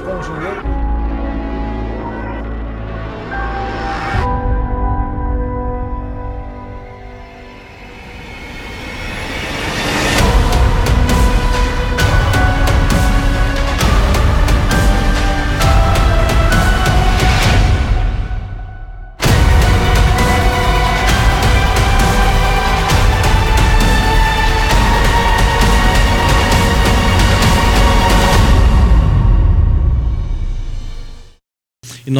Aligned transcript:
com 0.00 0.21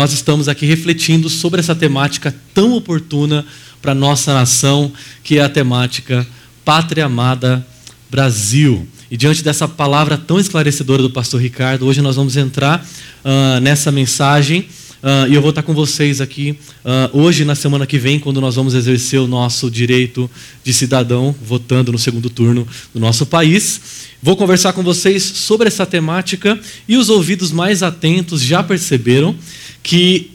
nós 0.03 0.13
estamos 0.13 0.49
aqui 0.49 0.67
refletindo 0.67 1.29
sobre 1.29 1.61
essa 1.61 1.77
temática 1.77 2.35
tão 2.53 2.73
oportuna 2.73 3.47
para 3.81 3.93
a 3.93 3.95
nossa 3.95 4.35
nação, 4.35 4.93
que 5.23 5.39
é 5.39 5.43
a 5.43 5.49
temática 5.49 6.27
Pátria 6.65 7.05
Amada 7.05 7.65
Brasil. 8.11 8.85
E 9.09 9.17
diante 9.17 9.45
dessa 9.45 9.69
palavra 9.69 10.19
tão 10.19 10.41
esclarecedora 10.41 11.01
do 11.03 11.11
pastor 11.11 11.41
Ricardo, 11.41 11.87
hoje 11.87 12.03
nós 12.03 12.17
vamos 12.17 12.37
entrar 12.37 12.85
uh, 13.25 13.61
nessa 13.61 13.93
mensagem. 13.93 14.67
Uh, 15.03 15.31
e 15.31 15.35
eu 15.37 15.41
vou 15.41 15.51
estar 15.51 15.63
com 15.63 15.73
vocês 15.73 16.21
aqui 16.21 16.59
uh, 16.85 17.17
hoje, 17.17 17.45
na 17.45 17.55
semana 17.55 17.87
que 17.87 17.97
vem, 17.97 18.19
quando 18.19 18.41
nós 18.41 18.57
vamos 18.57 18.75
exercer 18.75 19.21
o 19.21 19.29
nosso 19.29 19.71
direito 19.71 20.29
de 20.65 20.73
cidadão, 20.73 21.33
votando 21.45 21.93
no 21.93 21.99
segundo 21.99 22.29
turno 22.29 22.67
do 22.93 22.99
nosso 22.99 23.25
país. 23.25 23.81
Vou 24.21 24.37
conversar 24.37 24.73
com 24.73 24.83
vocês 24.83 25.23
sobre 25.23 25.69
essa 25.69 25.87
temática 25.87 26.59
e 26.89 26.97
os 26.97 27.09
ouvidos 27.09 27.53
mais 27.53 27.85
atentos 27.85 28.43
já 28.43 28.65
perceberam 28.65 29.37
que 29.83 30.31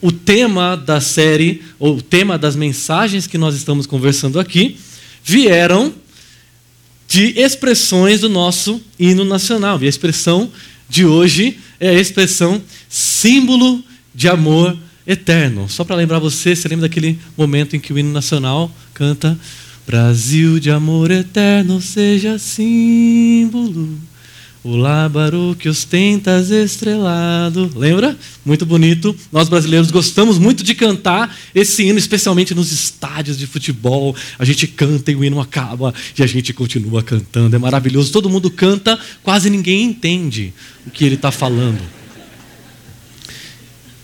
o 0.00 0.12
tema 0.12 0.76
da 0.76 1.00
série, 1.00 1.62
ou 1.78 1.96
o 1.96 2.02
tema 2.02 2.38
das 2.38 2.54
mensagens 2.54 3.26
que 3.26 3.38
nós 3.38 3.54
estamos 3.54 3.86
conversando 3.86 4.38
aqui, 4.38 4.76
vieram 5.24 5.92
de 7.08 7.38
expressões 7.40 8.20
do 8.20 8.28
nosso 8.28 8.80
hino 8.98 9.24
nacional. 9.24 9.82
E 9.82 9.86
a 9.86 9.88
expressão 9.88 10.50
de 10.88 11.04
hoje 11.04 11.58
é 11.80 11.90
a 11.90 12.00
expressão 12.00 12.62
símbolo 12.88 13.82
de 14.14 14.28
amor 14.28 14.76
eterno. 15.06 15.68
Só 15.68 15.84
para 15.84 15.96
lembrar 15.96 16.18
você, 16.18 16.54
você 16.54 16.68
lembra 16.68 16.88
daquele 16.88 17.18
momento 17.36 17.74
em 17.74 17.80
que 17.80 17.92
o 17.92 17.98
hino 17.98 18.12
nacional 18.12 18.70
canta 18.92 19.38
Brasil 19.86 20.58
de 20.58 20.70
amor 20.70 21.12
eterno 21.12 21.80
seja 21.80 22.38
símbolo 22.38 23.96
o 24.66 24.76
lábaro 24.76 25.56
que 25.56 25.68
ostentas 25.68 26.50
estrelado. 26.50 27.70
Lembra? 27.76 28.18
Muito 28.44 28.66
bonito. 28.66 29.14
Nós 29.30 29.48
brasileiros 29.48 29.92
gostamos 29.92 30.38
muito 30.38 30.64
de 30.64 30.74
cantar 30.74 31.36
esse 31.54 31.84
hino, 31.84 31.98
especialmente 31.98 32.52
nos 32.52 32.72
estádios 32.72 33.38
de 33.38 33.46
futebol. 33.46 34.14
A 34.36 34.44
gente 34.44 34.66
canta 34.66 35.12
e 35.12 35.16
o 35.16 35.24
hino 35.24 35.40
acaba 35.40 35.94
e 36.18 36.22
a 36.22 36.26
gente 36.26 36.52
continua 36.52 37.00
cantando. 37.00 37.54
É 37.54 37.58
maravilhoso. 37.60 38.10
Todo 38.10 38.28
mundo 38.28 38.50
canta, 38.50 38.98
quase 39.22 39.48
ninguém 39.48 39.84
entende 39.84 40.52
o 40.84 40.90
que 40.90 41.04
ele 41.04 41.14
está 41.14 41.30
falando. 41.30 41.80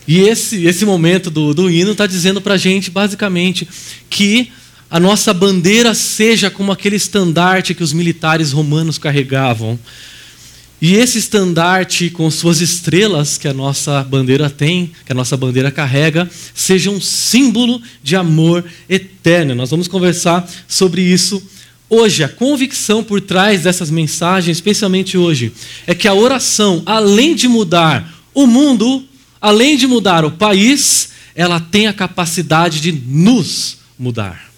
E 0.06 0.20
esse, 0.20 0.64
esse 0.64 0.84
momento 0.84 1.28
do, 1.28 1.52
do 1.52 1.68
hino 1.68 1.90
está 1.90 2.06
dizendo 2.06 2.40
para 2.40 2.54
a 2.54 2.58
gente, 2.58 2.88
basicamente, 2.88 3.68
que 4.08 4.52
a 4.88 5.00
nossa 5.00 5.34
bandeira 5.34 5.92
seja 5.92 6.50
como 6.50 6.70
aquele 6.70 6.96
estandarte 6.96 7.74
que 7.74 7.82
os 7.82 7.92
militares 7.92 8.52
romanos 8.52 8.96
carregavam 8.96 9.76
e 10.82 10.96
esse 10.96 11.16
estandarte 11.16 12.10
com 12.10 12.28
suas 12.28 12.60
estrelas 12.60 13.38
que 13.38 13.46
a 13.46 13.54
nossa 13.54 14.02
bandeira 14.02 14.50
tem, 14.50 14.90
que 15.06 15.12
a 15.12 15.14
nossa 15.14 15.36
bandeira 15.36 15.70
carrega, 15.70 16.28
seja 16.52 16.90
um 16.90 17.00
símbolo 17.00 17.80
de 18.02 18.16
amor 18.16 18.64
eterno. 18.88 19.54
Nós 19.54 19.70
vamos 19.70 19.86
conversar 19.86 20.44
sobre 20.66 21.00
isso 21.00 21.40
hoje. 21.88 22.24
A 22.24 22.28
convicção 22.28 23.04
por 23.04 23.20
trás 23.20 23.62
dessas 23.62 23.92
mensagens, 23.92 24.56
especialmente 24.56 25.16
hoje, 25.16 25.52
é 25.86 25.94
que 25.94 26.08
a 26.08 26.14
oração, 26.14 26.82
além 26.84 27.36
de 27.36 27.46
mudar 27.46 28.12
o 28.34 28.44
mundo, 28.44 29.04
além 29.40 29.76
de 29.76 29.86
mudar 29.86 30.24
o 30.24 30.32
país, 30.32 31.10
ela 31.32 31.60
tem 31.60 31.86
a 31.86 31.92
capacidade 31.92 32.80
de 32.80 32.90
nos 32.90 33.78
mudar. 33.96 34.51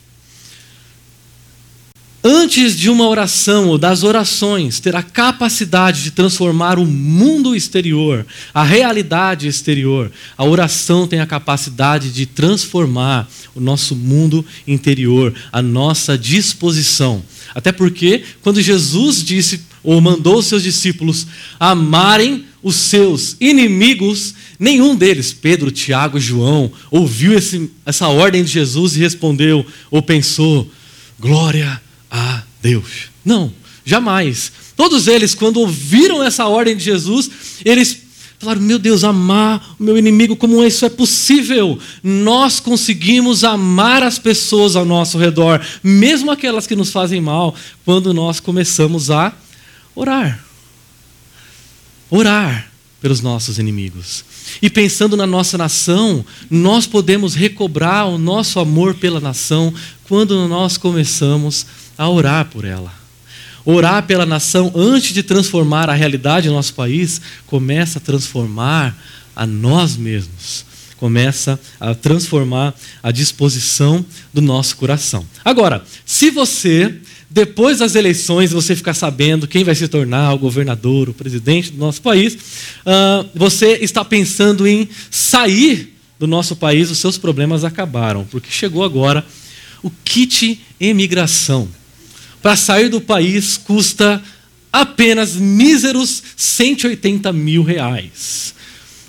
Antes 2.27 2.75
de 2.75 2.89
uma 2.89 3.07
oração 3.07 3.69
ou 3.69 3.77
das 3.77 4.03
orações 4.03 4.81
ter 4.81 4.97
a 4.97 5.03
capacidade 5.03 6.03
de 6.03 6.11
transformar 6.11 6.79
o 6.79 6.87
mundo 6.87 7.55
exterior, 7.55 8.25
a 8.55 8.65
realidade 8.65 9.47
exterior, 9.47 10.11
a 10.35 10.43
oração 10.43 11.07
tem 11.07 11.21
a 11.21 11.27
capacidade 11.27 12.11
de 12.11 12.25
transformar 12.25 13.29
o 13.55 13.61
nosso 13.61 13.95
mundo 13.95 14.43
interior, 14.67 15.35
a 15.53 15.61
nossa 15.61 16.17
disposição. 16.17 17.23
Até 17.55 17.71
porque, 17.73 18.25
quando 18.41 18.63
Jesus 18.63 19.23
disse 19.23 19.61
ou 19.83 20.01
mandou 20.01 20.39
os 20.39 20.47
seus 20.47 20.63
discípulos 20.63 21.27
amarem 21.61 22.47
os 22.63 22.77
seus 22.77 23.37
inimigos, 23.39 24.35
nenhum 24.59 24.97
deles, 24.97 25.31
Pedro, 25.31 25.71
Tiago, 25.71 26.19
João, 26.19 26.73
ouviu 26.91 27.37
esse, 27.37 27.71
essa 27.85 28.09
ordem 28.09 28.43
de 28.43 28.51
Jesus 28.51 28.97
e 28.97 29.01
respondeu 29.01 29.67
ou 29.91 30.01
pensou: 30.01 30.71
glória 31.21 31.84
Deus. 32.65 33.11
Não, 33.23 33.53
jamais. 33.85 34.51
Todos 34.75 35.07
eles, 35.07 35.35
quando 35.35 35.59
ouviram 35.61 36.25
essa 36.25 36.47
ordem 36.47 36.75
de 36.75 36.83
Jesus, 36.83 37.31
eles 37.63 37.99
falaram: 38.39 38.63
Meu 38.63 38.79
Deus, 38.79 39.05
amar 39.05 39.77
o 39.79 39.83
meu 39.83 39.99
inimigo, 39.99 40.35
como 40.35 40.65
isso 40.65 40.87
é 40.87 40.89
possível? 40.89 41.79
Nós 42.03 42.61
conseguimos 42.61 43.45
amar 43.45 44.03
as 44.03 44.19
pessoas 44.19 44.77
ao 44.77 44.87
nosso 44.87 45.19
redor, 45.19 45.61
mesmo 45.83 46.31
aquelas 46.31 46.67
que 46.67 46.75
nos 46.75 46.91
fazem 46.91 47.21
mal, 47.21 47.55
quando 47.85 48.15
nós 48.15 48.41
começamos 48.41 49.11
a 49.11 49.35
orar. 49.95 50.43
Orar 52.11 52.71
pelos 52.99 53.21
nossos 53.21 53.59
inimigos. 53.59 54.25
E 54.63 54.71
pensando 54.71 55.19
na 55.19 55.27
nossa 55.27 55.59
nação, 55.59 56.25
nós 56.49 56.87
podemos 56.87 57.35
recobrar 57.35 58.09
o 58.09 58.17
nosso 58.17 58.59
amor 58.59 58.95
pela 58.95 59.21
nação 59.21 59.75
quando 60.09 60.49
nós 60.49 60.79
começamos 60.79 61.67
a 61.67 61.84
a 61.97 62.09
orar 62.09 62.47
por 62.47 62.65
ela. 62.65 62.93
Orar 63.65 64.03
pela 64.07 64.27
nação 64.27 64.71
antes 64.75 65.15
de 65.15 65.23
transformar 65.23 65.89
a 65.89 65.95
realidade 65.95 66.49
do 66.49 66.55
nosso 66.55 66.75
país, 66.75 67.21
começa 67.47 67.99
a 67.99 68.01
transformar 68.01 68.95
a 69.35 69.47
nós 69.47 69.97
mesmos. 69.97 70.67
Começa 70.99 71.59
a 71.81 71.95
transformar 71.95 72.75
a 73.03 73.11
disposição 73.11 74.05
do 74.33 74.43
nosso 74.43 74.77
coração. 74.77 75.27
Agora, 75.45 75.83
se 76.05 76.31
você, 76.31 76.95
depois 77.29 77.79
das 77.79 77.95
eleições, 77.95 78.53
você 78.53 78.77
ficar 78.77 78.95
sabendo 78.95 79.49
quem 79.49 79.65
vai 79.65 79.75
se 79.75 79.89
tornar 79.89 80.35
o 80.35 80.39
governador, 80.39 81.09
o 81.09 81.15
presidente 81.15 81.73
do 81.73 81.79
nosso 81.79 82.03
país, 82.03 82.35
uh, 82.35 83.29
você 83.35 83.79
está 83.81 84.05
pensando 84.05 84.67
em 84.67 84.89
sair 85.11 85.95
do 86.19 86.27
nosso 86.27 86.55
país, 86.55 86.91
os 86.91 86.99
seus 86.99 87.19
problemas 87.19 87.65
acabaram, 87.65 88.25
porque 88.31 88.51
chegou 88.51 88.85
agora 88.85 89.25
o 89.83 89.91
kit 90.05 90.61
imigração 90.79 91.69
para 92.45 92.57
sair 92.57 92.91
do 92.91 93.01
país 93.01 93.57
custa 93.57 94.23
apenas 94.71 95.35
míseros 95.35 96.23
180 96.37 97.33
mil 97.33 97.63
reais. 97.63 98.55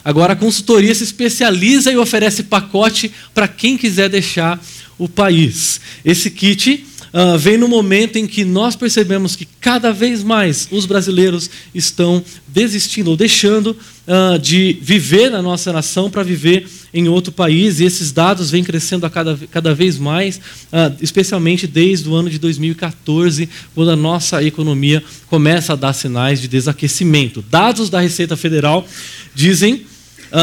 Agora, 0.06 0.32
a 0.32 0.36
consultoria 0.38 0.96
se 0.96 1.04
especializa 1.04 1.92
e 1.92 1.98
oferece 1.98 2.44
pacote 2.44 3.12
para 3.34 3.46
quem 3.46 3.78
quiser 3.78 4.08
deixar 4.08 4.58
o 4.98 5.10
país. 5.10 5.82
Esse 6.06 6.32
kit 6.32 6.86
uh, 7.16 7.38
vem 7.38 7.58
no 7.58 7.68
momento 7.70 8.18
em 8.18 8.28
que 8.28 8.44
nós 8.44 8.76
percebemos 8.76 9.38
que 9.38 9.46
cada 9.46 9.94
vez 9.94 10.22
mais 10.22 10.68
os 10.70 10.86
brasileiros 10.86 11.50
estão 11.74 12.22
desistindo 12.46 13.10
ou 13.10 13.16
deixando 13.16 13.68
uh, 14.06 14.38
de 14.38 14.78
viver 14.82 15.32
na 15.32 15.42
nossa 15.42 15.72
nação 15.72 16.10
para 16.10 16.24
viver 16.24 16.68
em 16.94 17.08
outro 17.08 17.32
país, 17.32 17.80
e 17.80 17.86
esses 17.86 18.12
dados 18.12 18.52
vêm 18.52 18.64
crescendo 18.64 19.06
a 19.06 19.10
cada, 19.10 19.38
cada 19.50 19.74
vez 19.74 19.98
mais, 19.98 20.38
uh, 20.38 20.96
especialmente 21.02 21.66
desde 21.66 22.10
o 22.10 22.16
ano 22.16 22.30
de 22.30 22.38
2014, 22.38 23.48
quando 23.74 23.92
a 23.92 23.96
nossa 23.96 24.44
economia 24.44 25.02
começa 25.28 25.74
a 25.74 25.76
dar 25.78 25.94
sinais 25.94 26.42
de 26.42 26.50
desaquecimento. 26.50 27.44
Dados 27.50 27.90
da 27.90 28.02
Receita 28.02 28.36
Federal 28.36 28.86
dizem, 29.34 29.86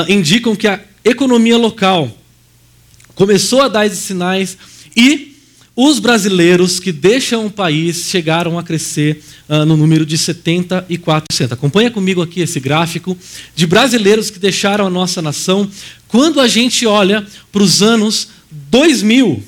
indicam 0.09 0.57
que 0.57 0.67
a 0.67 0.81
economia 1.05 1.59
local 1.59 2.17
começou 3.15 3.61
a 3.61 3.69
dar 3.69 3.85
esses 3.85 3.99
sinais 3.99 4.57
e 4.97 5.32
os 5.75 5.99
brasileiros 5.99 6.79
que 6.79 6.93
deixam 6.93 7.47
o 7.47 7.51
país 7.51 8.09
chegaram 8.09 8.59
a 8.59 8.63
crescer 8.63 9.23
uh, 9.49 9.65
no 9.65 9.77
número 9.77 10.05
de 10.05 10.19
74%. 10.19 11.53
Acompanha 11.53 11.91
comigo 11.91 12.21
aqui 12.21 12.41
esse 12.41 12.61
gráfico 12.61 13.17
de 13.55 13.67
brasileiros 13.67 14.31
que 14.31 14.39
deixaram 14.39 14.87
a 14.87 14.91
nossa 14.91 15.23
nação. 15.23 15.69
Quando 16.09 16.41
a 16.41 16.47
gente 16.47 16.87
olha 16.87 17.27
para 17.51 17.63
os 17.63 17.83
anos 17.83 18.29
2000, 18.51 19.43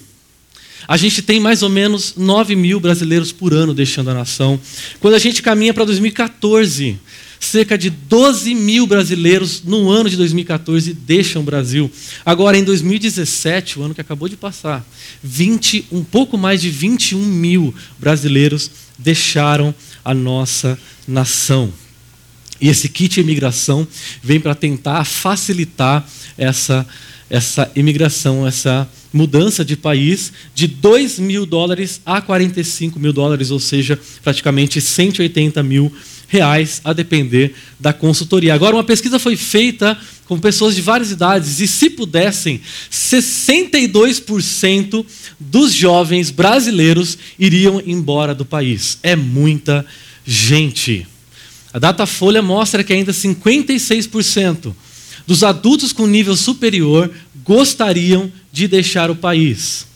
a 0.89 0.97
gente 0.97 1.23
tem 1.23 1.41
mais 1.41 1.63
ou 1.63 1.69
menos 1.69 2.15
9 2.17 2.57
mil 2.57 2.81
brasileiros 2.81 3.33
por 3.33 3.53
ano 3.53 3.75
deixando 3.75 4.11
a 4.11 4.15
nação. 4.15 4.59
Quando 5.01 5.15
a 5.15 5.19
gente 5.19 5.43
caminha 5.43 5.75
para 5.75 5.85
2014, 5.85 6.99
cerca 7.45 7.77
de 7.79 7.91
12 7.91 8.55
mil 8.55 8.87
brasileiros 8.87 9.63
no 9.65 9.91
ano 9.91 10.09
de 10.11 10.17
2014 10.17 10.93
deixam 10.93 11.43
o 11.43 11.45
Brasil. 11.45 11.91
Agora, 12.25 12.57
em 12.57 12.65
2017, 12.65 13.79
o 13.79 13.83
ano 13.83 13.95
que 13.95 14.01
acabou 14.01 14.29
de 14.29 14.37
passar, 14.37 14.85
20, 15.23 15.87
um 15.93 16.03
pouco 16.03 16.37
mais 16.37 16.61
de 16.61 16.71
21 16.71 17.19
mil 17.19 17.75
brasileiros 17.99 18.71
deixaram 18.99 19.75
a 20.05 20.15
nossa 20.15 20.79
nação. 21.07 21.73
E 22.61 22.69
esse 22.69 22.89
kit 22.89 23.21
imigração 23.21 23.87
vem 24.23 24.41
para 24.41 24.55
tentar 24.55 25.05
facilitar 25.05 26.09
essa, 26.39 26.87
essa 27.29 27.71
imigração, 27.75 28.47
essa 28.47 28.89
mudança 29.13 29.65
de 29.65 29.77
país 29.77 30.33
de 30.55 30.67
2 30.67 31.19
mil 31.19 31.47
dólares 31.47 32.01
a 32.05 32.21
45 32.21 32.99
mil 32.99 33.13
dólares, 33.13 33.51
ou 33.51 33.61
seja, 33.61 33.99
praticamente 34.23 34.81
180 34.81 35.63
mil 35.63 35.93
reais, 36.35 36.81
a 36.85 36.93
depender 36.93 37.55
da 37.79 37.93
consultoria. 37.93 38.53
Agora, 38.53 38.75
uma 38.75 38.83
pesquisa 38.83 39.21
foi 39.21 39.37
feita 39.37 39.97
com 40.27 40.41
pessoas 40.41 40.75
de 40.75 40.83
várias 40.83 41.13
idades 41.13 41.61
e, 41.61 41.69
se 41.69 41.89
pudessem, 41.89 42.61
62% 42.91 45.07
dos 45.39 45.73
jovens 45.73 46.31
brasileiros 46.31 47.17
iriam 47.39 47.81
embora 47.87 48.35
do 48.35 48.45
país. 48.45 48.99
É 49.03 49.15
muita 49.15 49.87
gente. 50.27 51.07
A 51.73 51.79
Datafolha 51.79 52.43
mostra 52.43 52.83
que 52.83 52.93
ainda 52.93 53.13
56% 53.13 54.75
dos 55.27 55.45
adultos 55.45 55.93
com 55.93 56.07
nível 56.07 56.37
superior 56.37 57.11
gostariam 57.45 58.33
de 58.53 58.67
deixar 58.67 59.11
o 59.11 59.17
país. 59.17 59.87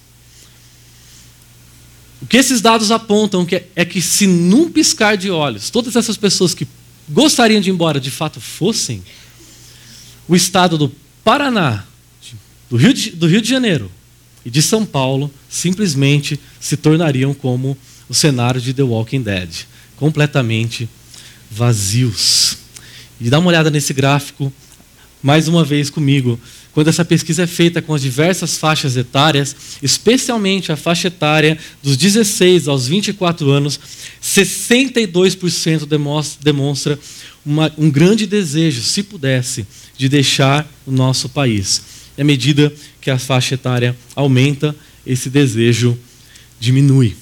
O 2.20 2.26
que 2.26 2.37
esses 2.37 2.61
dados 2.61 2.91
apontam 2.91 3.47
é 3.76 3.85
que, 3.85 4.00
se 4.00 4.26
num 4.26 4.70
piscar 4.70 5.17
de 5.17 5.31
olhos, 5.31 5.70
todas 5.70 5.94
essas 5.94 6.17
pessoas 6.17 6.53
que 6.53 6.67
gostariam 7.09 7.61
de 7.61 7.70
ir 7.70 7.73
embora 7.73 8.00
de 8.00 8.11
fato 8.11 8.41
fossem, 8.41 9.03
o 10.26 10.35
estado 10.35 10.76
do 10.76 10.93
Paraná, 11.25 11.85
do 12.69 12.76
Rio 12.76 12.93
de, 12.93 13.11
do 13.11 13.26
Rio 13.26 13.41
de 13.41 13.49
Janeiro 13.49 13.91
e 14.44 14.50
de 14.50 14.61
São 14.61 14.85
Paulo 14.85 15.32
simplesmente 15.49 16.38
se 16.61 16.76
tornariam 16.76 17.32
como 17.32 17.79
o 18.09 18.15
cenário 18.15 18.61
de 18.61 18.75
The 18.75 18.82
Walking 18.82 19.23
Dead 19.23 19.50
completamente 19.97 20.88
vazios. 21.50 22.59
E 23.21 23.29
dá 23.29 23.38
uma 23.38 23.49
olhada 23.49 23.71
nesse 23.71 23.93
gráfico 23.93 24.53
mais 25.23 25.49
uma 25.49 25.65
vez 25.65 25.91
comigo. 25.91 26.38
Quando 26.73 26.88
essa 26.88 27.05
pesquisa 27.05 27.43
é 27.43 27.47
feita 27.47 27.82
com 27.82 27.93
as 27.94 28.03
diversas 28.03 28.56
faixas 28.56 28.97
etárias, 28.97 29.56
especialmente 29.82 30.70
a 30.70 30.76
faixa 30.76 31.09
etária 31.09 31.59
dos 31.82 31.97
16 31.97 32.69
aos 32.69 32.87
24 32.87 33.50
anos, 33.50 33.81
62% 34.23 35.87
demonstra 36.41 36.99
uma, 37.44 37.73
um 37.76 37.91
grande 37.91 38.26
desejo, 38.26 38.82
se 38.82 39.03
pudesse, 39.03 39.67
de 39.97 40.09
deixar 40.09 40.70
o 40.87 40.93
nosso 40.93 41.29
país. 41.29 41.82
E 42.17 42.23
à 42.23 42.25
medida 42.25 42.73
que 43.00 43.11
a 43.11 43.19
faixa 43.19 43.55
etária 43.55 43.97
aumenta, 44.14 44.75
esse 45.05 45.31
desejo 45.31 45.99
diminui. 46.61 47.17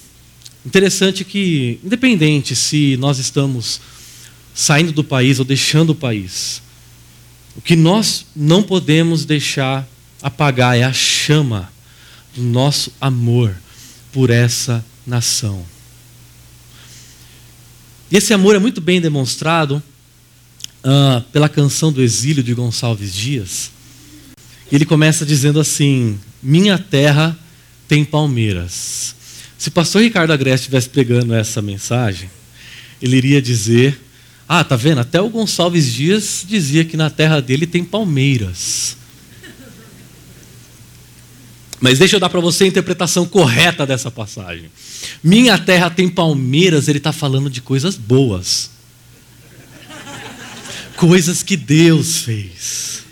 Interessante 0.65 1.25
que, 1.25 1.79
independente 1.85 2.57
se 2.57 2.97
nós 2.99 3.19
estamos 3.19 3.81
saindo 4.53 4.91
do 4.91 5.05
país 5.05 5.39
ou 5.39 5.45
deixando 5.45 5.91
o 5.91 5.95
país, 5.95 6.61
o 7.57 7.61
que 7.61 7.75
nós 7.75 8.27
não 8.37 8.63
podemos 8.63 9.25
deixar 9.25 9.89
apagar 10.23 10.77
é 10.77 10.83
a 10.83 10.93
chama 10.93 11.73
do 12.35 12.43
nosso 12.43 12.93
amor 13.01 13.57
por 14.13 14.31
essa 14.31 14.85
nação. 15.07 15.65
E 18.11 18.17
esse 18.17 18.35
amor 18.35 18.55
é 18.55 18.59
muito 18.59 18.81
bem 18.81 19.01
demonstrado 19.01 19.83
uh, 20.85 21.21
pela 21.33 21.49
canção 21.49 21.91
do 21.91 22.03
exílio 22.03 22.43
de 22.43 22.55
Gonçalves 22.55 23.13
Dias. 23.13 23.71
Ele 24.71 24.85
começa 24.85 25.25
dizendo 25.25 25.59
assim: 25.59 26.19
Minha 26.43 26.79
terra 26.79 27.37
tem 27.89 28.05
palmeiras. 28.05 29.15
Se 29.59 29.69
o 29.69 29.73
pastor 29.73 30.03
Ricardo 30.03 30.33
Agreste 30.33 30.65
estivesse 30.65 30.91
pegando 30.91 31.35
essa 31.35 31.63
mensagem, 31.63 32.31
ele 33.01 33.17
iria 33.17 33.41
dizer 33.41 33.99
ah, 34.49 34.63
tá 34.63 34.77
vendo? 34.77 35.01
Até 35.01 35.21
o 35.21 35.29
Gonçalves 35.29 35.93
Dias 35.93 36.45
dizia 36.47 36.85
que 36.85 36.97
na 36.97 37.11
terra 37.11 37.41
dele 37.41 37.67
tem 37.67 37.85
palmeiras. 37.85 38.97
Mas 41.81 41.99
deixa 41.99 42.17
eu 42.17 42.21
dar 42.21 42.31
para 42.31 42.41
você 42.41 42.65
a 42.65 42.67
interpretação 42.67 43.27
correta 43.27 43.85
dessa 43.85 44.11
passagem. 44.11 44.71
Minha 45.23 45.59
terra 45.59 45.91
tem 45.91 46.09
palmeiras, 46.09 46.89
ele 46.89 46.99
está 46.99 47.13
falando 47.13 47.51
de 47.51 47.61
coisas 47.61 47.97
boas. 47.97 48.71
Coisas 50.97 51.43
que 51.43 51.57
Deus 51.57 52.19
fez. 52.19 53.03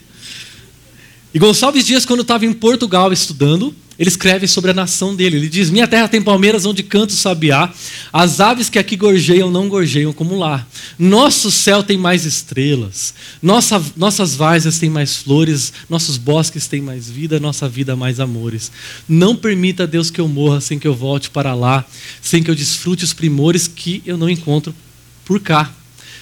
E 1.34 1.38
Gonçalves 1.38 1.84
Dias, 1.84 2.06
quando 2.06 2.20
estava 2.20 2.46
em 2.46 2.52
Portugal 2.52 3.12
estudando, 3.12 3.74
ele 3.98 4.08
escreve 4.08 4.46
sobre 4.48 4.70
a 4.70 4.74
nação 4.74 5.14
dele. 5.14 5.36
Ele 5.36 5.48
diz: 5.48 5.70
Minha 5.70 5.86
terra 5.86 6.08
tem 6.08 6.20
palmeiras 6.20 6.66
onde 6.66 6.82
canta 6.82 7.12
o 7.12 7.16
sabiá, 7.16 7.72
as 8.12 8.40
aves 8.40 8.68
que 8.68 8.78
aqui 8.78 8.96
gorjeiam 8.96 9.50
não 9.50 9.68
gorjeiam 9.68 10.12
como 10.12 10.38
lá. 10.38 10.66
Nosso 10.98 11.50
céu 11.50 11.82
tem 11.82 11.96
mais 11.96 12.24
estrelas, 12.24 13.14
nossa, 13.42 13.82
nossas 13.96 14.34
várzeas 14.34 14.78
têm 14.78 14.90
mais 14.90 15.16
flores, 15.16 15.72
nossos 15.88 16.16
bosques 16.16 16.66
têm 16.66 16.80
mais 16.80 17.08
vida, 17.08 17.38
nossa 17.38 17.68
vida 17.68 17.94
mais 17.94 18.18
amores. 18.20 18.70
Não 19.08 19.36
permita, 19.36 19.86
Deus, 19.86 20.10
que 20.10 20.20
eu 20.20 20.28
morra 20.28 20.60
sem 20.60 20.78
que 20.78 20.88
eu 20.88 20.94
volte 20.94 21.30
para 21.30 21.54
lá, 21.54 21.84
sem 22.20 22.42
que 22.42 22.50
eu 22.50 22.54
desfrute 22.54 23.04
os 23.04 23.12
primores 23.12 23.68
que 23.68 24.02
eu 24.04 24.16
não 24.16 24.28
encontro 24.28 24.74
por 25.24 25.40
cá 25.40 25.72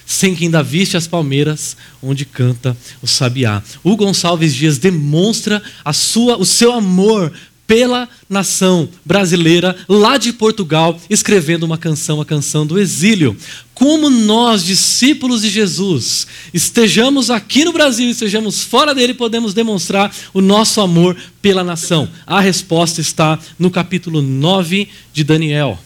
sem 0.05 0.35
que 0.35 0.45
ainda 0.45 0.63
viste 0.63 0.97
as 0.97 1.07
palmeiras 1.07 1.77
onde 2.03 2.25
canta 2.25 2.77
o 3.01 3.07
sabiá. 3.07 3.63
O 3.83 3.97
Gonçalves 3.97 4.55
Dias 4.55 4.77
demonstra 4.77 5.63
a 5.85 5.93
sua, 5.93 6.37
o 6.37 6.45
seu 6.45 6.73
amor 6.73 7.33
pela 7.67 8.09
nação 8.29 8.88
brasileira 9.05 9.76
lá 9.88 10.17
de 10.17 10.32
Portugal, 10.32 11.00
escrevendo 11.09 11.62
uma 11.64 11.79
canção, 11.79 12.20
a 12.20 12.25
canção 12.25 12.67
do 12.67 12.79
exílio. 12.79 13.37
Como 13.75 14.11
nós, 14.11 14.65
discípulos 14.65 15.43
de 15.43 15.51
Jesus, 15.51 16.27
estejamos 16.53 17.31
aqui 17.31 17.65
no 17.65 17.72
Brasil 17.72 18.06
e 18.06 18.10
estejamos 18.10 18.63
fora 18.63 18.94
dele, 18.94 19.15
podemos 19.15 19.55
demonstrar 19.55 20.15
o 20.34 20.41
nosso 20.41 20.81
amor 20.81 21.17
pela 21.41 21.65
nação? 21.65 22.08
A 22.27 22.41
resposta 22.41 23.01
está 23.01 23.39
no 23.58 23.70
capítulo 23.70 24.20
9 24.20 24.89
de 25.13 25.25
Daniel. 25.25 25.79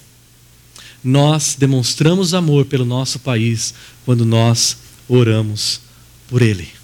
Nós 1.02 1.56
demonstramos 1.58 2.34
amor 2.34 2.64
pelo 2.64 2.84
nosso 2.84 3.20
país 3.20 3.72
quando 4.04 4.26
nós 4.26 4.76
oramos 5.08 5.80
por 6.28 6.42
ele. 6.42 6.75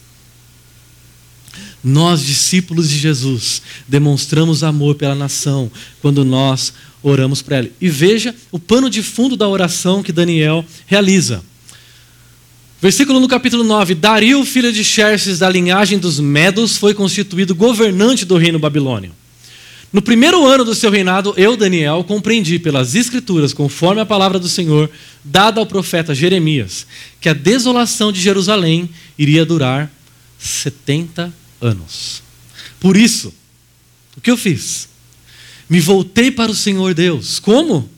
Nós, 1.82 2.22
discípulos 2.22 2.88
de 2.88 2.96
Jesus, 2.96 3.60
demonstramos 3.88 4.62
amor 4.62 4.94
pela 4.94 5.14
nação 5.14 5.70
quando 6.00 6.24
nós 6.24 6.72
oramos 7.02 7.42
para 7.42 7.56
ela. 7.56 7.68
E 7.80 7.88
veja 7.88 8.34
o 8.52 8.58
pano 8.58 8.88
de 8.88 9.02
fundo 9.02 9.36
da 9.36 9.48
oração 9.48 10.02
que 10.02 10.12
Daniel 10.12 10.64
realiza. 10.86 11.42
Versículo 12.80 13.18
no 13.18 13.28
capítulo 13.28 13.64
9: 13.64 13.94
Dario, 13.94 14.44
filho 14.44 14.72
de 14.72 14.84
Xerxes, 14.84 15.40
da 15.40 15.48
linhagem 15.48 15.98
dos 15.98 16.20
Medos, 16.20 16.76
foi 16.76 16.94
constituído 16.94 17.54
governante 17.54 18.24
do 18.24 18.36
reino 18.36 18.58
babilônio. 18.58 19.12
No 19.92 20.00
primeiro 20.00 20.46
ano 20.46 20.64
do 20.64 20.74
seu 20.74 20.90
reinado, 20.90 21.34
eu, 21.36 21.54
Daniel, 21.54 22.02
compreendi 22.02 22.58
pelas 22.58 22.94
Escrituras, 22.94 23.52
conforme 23.52 24.00
a 24.00 24.06
palavra 24.06 24.38
do 24.38 24.48
Senhor, 24.48 24.90
dada 25.22 25.60
ao 25.60 25.66
profeta 25.66 26.14
Jeremias, 26.14 26.86
que 27.20 27.28
a 27.28 27.34
desolação 27.34 28.10
de 28.10 28.18
Jerusalém 28.18 28.88
iria 29.18 29.44
durar 29.44 29.92
70 30.38 31.32
anos. 31.62 32.22
Por 32.78 32.96
isso, 32.96 33.32
o 34.16 34.20
que 34.20 34.30
eu 34.30 34.36
fiz? 34.36 34.88
Me 35.70 35.80
voltei 35.80 36.30
para 36.30 36.50
o 36.52 36.54
Senhor 36.54 36.92
Deus. 36.92 37.38
Como? 37.38 37.88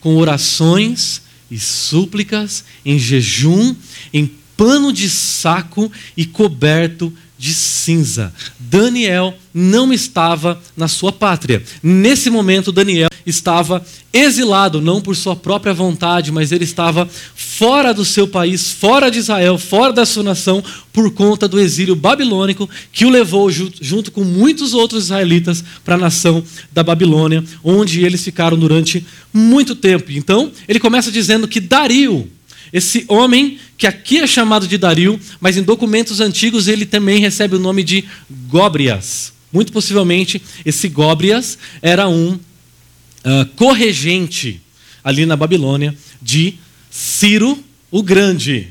Com 0.00 0.16
orações 0.16 1.22
e 1.50 1.58
súplicas, 1.58 2.64
em 2.84 2.98
jejum, 2.98 3.74
em 4.12 4.30
pano 4.56 4.92
de 4.92 5.08
saco 5.08 5.90
e 6.16 6.24
coberto 6.24 7.12
de 7.40 7.54
cinza. 7.54 8.34
Daniel 8.58 9.34
não 9.52 9.90
estava 9.94 10.60
na 10.76 10.86
sua 10.86 11.10
pátria. 11.10 11.62
Nesse 11.82 12.28
momento, 12.28 12.70
Daniel 12.70 13.08
estava 13.24 13.82
exilado, 14.12 14.78
não 14.78 15.00
por 15.00 15.16
sua 15.16 15.34
própria 15.34 15.72
vontade, 15.72 16.30
mas 16.30 16.52
ele 16.52 16.64
estava 16.64 17.08
fora 17.34 17.94
do 17.94 18.04
seu 18.04 18.28
país, 18.28 18.70
fora 18.72 19.10
de 19.10 19.20
Israel, 19.20 19.56
fora 19.56 19.90
da 19.90 20.04
sua 20.04 20.22
nação, 20.22 20.62
por 20.92 21.10
conta 21.12 21.48
do 21.48 21.58
exílio 21.58 21.96
babilônico 21.96 22.68
que 22.92 23.06
o 23.06 23.10
levou, 23.10 23.50
junto 23.50 24.12
com 24.12 24.22
muitos 24.22 24.74
outros 24.74 25.04
israelitas, 25.04 25.64
para 25.82 25.94
a 25.94 25.98
nação 25.98 26.44
da 26.70 26.82
Babilônia, 26.82 27.42
onde 27.64 28.04
eles 28.04 28.22
ficaram 28.22 28.58
durante 28.58 29.06
muito 29.32 29.74
tempo. 29.74 30.12
Então, 30.12 30.52
ele 30.68 30.78
começa 30.78 31.10
dizendo 31.10 31.48
que 31.48 31.58
Dario, 31.58 32.28
esse 32.70 33.06
homem 33.08 33.58
que 33.80 33.86
aqui 33.86 34.18
é 34.18 34.26
chamado 34.26 34.68
de 34.68 34.76
Dario, 34.76 35.18
mas 35.40 35.56
em 35.56 35.62
documentos 35.62 36.20
antigos 36.20 36.68
ele 36.68 36.84
também 36.84 37.18
recebe 37.18 37.56
o 37.56 37.58
nome 37.58 37.82
de 37.82 38.04
Góbrias. 38.46 39.32
Muito 39.50 39.72
possivelmente, 39.72 40.40
esse 40.66 40.86
Góbrias 40.86 41.56
era 41.80 42.06
um 42.06 42.32
uh, 42.34 43.46
corregente 43.56 44.60
ali 45.02 45.24
na 45.24 45.34
Babilônia 45.34 45.96
de 46.20 46.56
Ciro 46.90 47.58
o 47.90 48.02
Grande. 48.02 48.68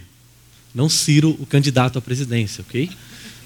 não 0.75 0.87
Ciro, 0.87 1.35
o 1.39 1.45
candidato 1.47 1.97
à 1.97 2.01
presidência, 2.03 2.61
ok? 2.61 2.87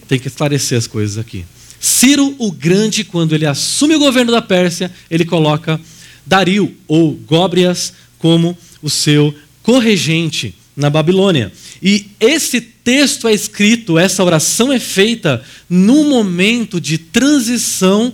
Tem 0.05 0.19
que 0.19 0.27
esclarecer 0.27 0.77
as 0.77 0.85
coisas 0.85 1.17
aqui. 1.17 1.45
Ciro 1.79 2.35
o 2.39 2.51
Grande, 2.51 3.05
quando 3.05 3.33
ele 3.33 3.45
assume 3.45 3.95
o 3.95 3.99
governo 3.99 4.33
da 4.33 4.41
Pérsia, 4.41 4.91
ele 5.09 5.23
coloca 5.23 5.79
Dario 6.25 6.75
ou 6.89 7.13
Góbrias 7.13 7.93
como 8.19 8.57
o 8.81 8.89
seu 8.89 9.33
corregente 9.61 10.53
na 10.75 10.89
Babilônia. 10.89 11.51
E 11.81 12.07
esse 12.19 12.59
texto 12.59 13.27
é 13.27 13.33
escrito, 13.33 13.97
essa 13.97 14.23
oração 14.23 14.71
é 14.71 14.79
feita 14.79 15.43
num 15.69 16.09
momento 16.09 16.81
de 16.81 16.97
transição 16.97 18.13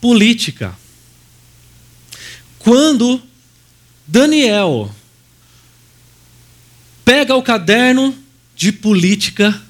política. 0.00 0.76
Quando 2.58 3.20
Daniel 4.06 4.90
pega 7.04 7.34
o 7.34 7.42
caderno 7.42 8.14
de 8.56 8.72
política 8.72 9.60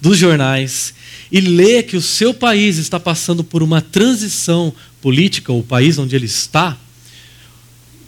dos 0.00 0.18
jornais 0.18 0.94
e 1.32 1.40
lê 1.40 1.82
que 1.82 1.96
o 1.96 2.02
seu 2.02 2.32
país 2.32 2.76
está 2.76 3.00
passando 3.00 3.42
por 3.42 3.62
uma 3.62 3.80
transição 3.80 4.72
política, 5.00 5.52
o 5.52 5.62
país 5.62 5.98
onde 5.98 6.14
ele 6.14 6.26
está, 6.26 6.78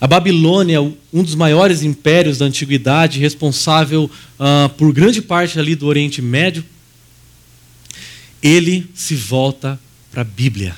a 0.00 0.06
Babilônia, 0.06 0.80
um 0.80 1.22
dos 1.22 1.34
maiores 1.34 1.82
impérios 1.82 2.38
da 2.38 2.44
antiguidade, 2.44 3.18
responsável 3.18 4.10
uh, 4.38 4.68
por 4.70 4.92
grande 4.92 5.22
parte 5.22 5.58
ali 5.58 5.74
do 5.74 5.86
Oriente 5.86 6.20
Médio, 6.20 6.64
ele 8.42 8.88
se 8.94 9.14
volta 9.14 9.80
para 10.10 10.20
a 10.20 10.24
Bíblia. 10.24 10.76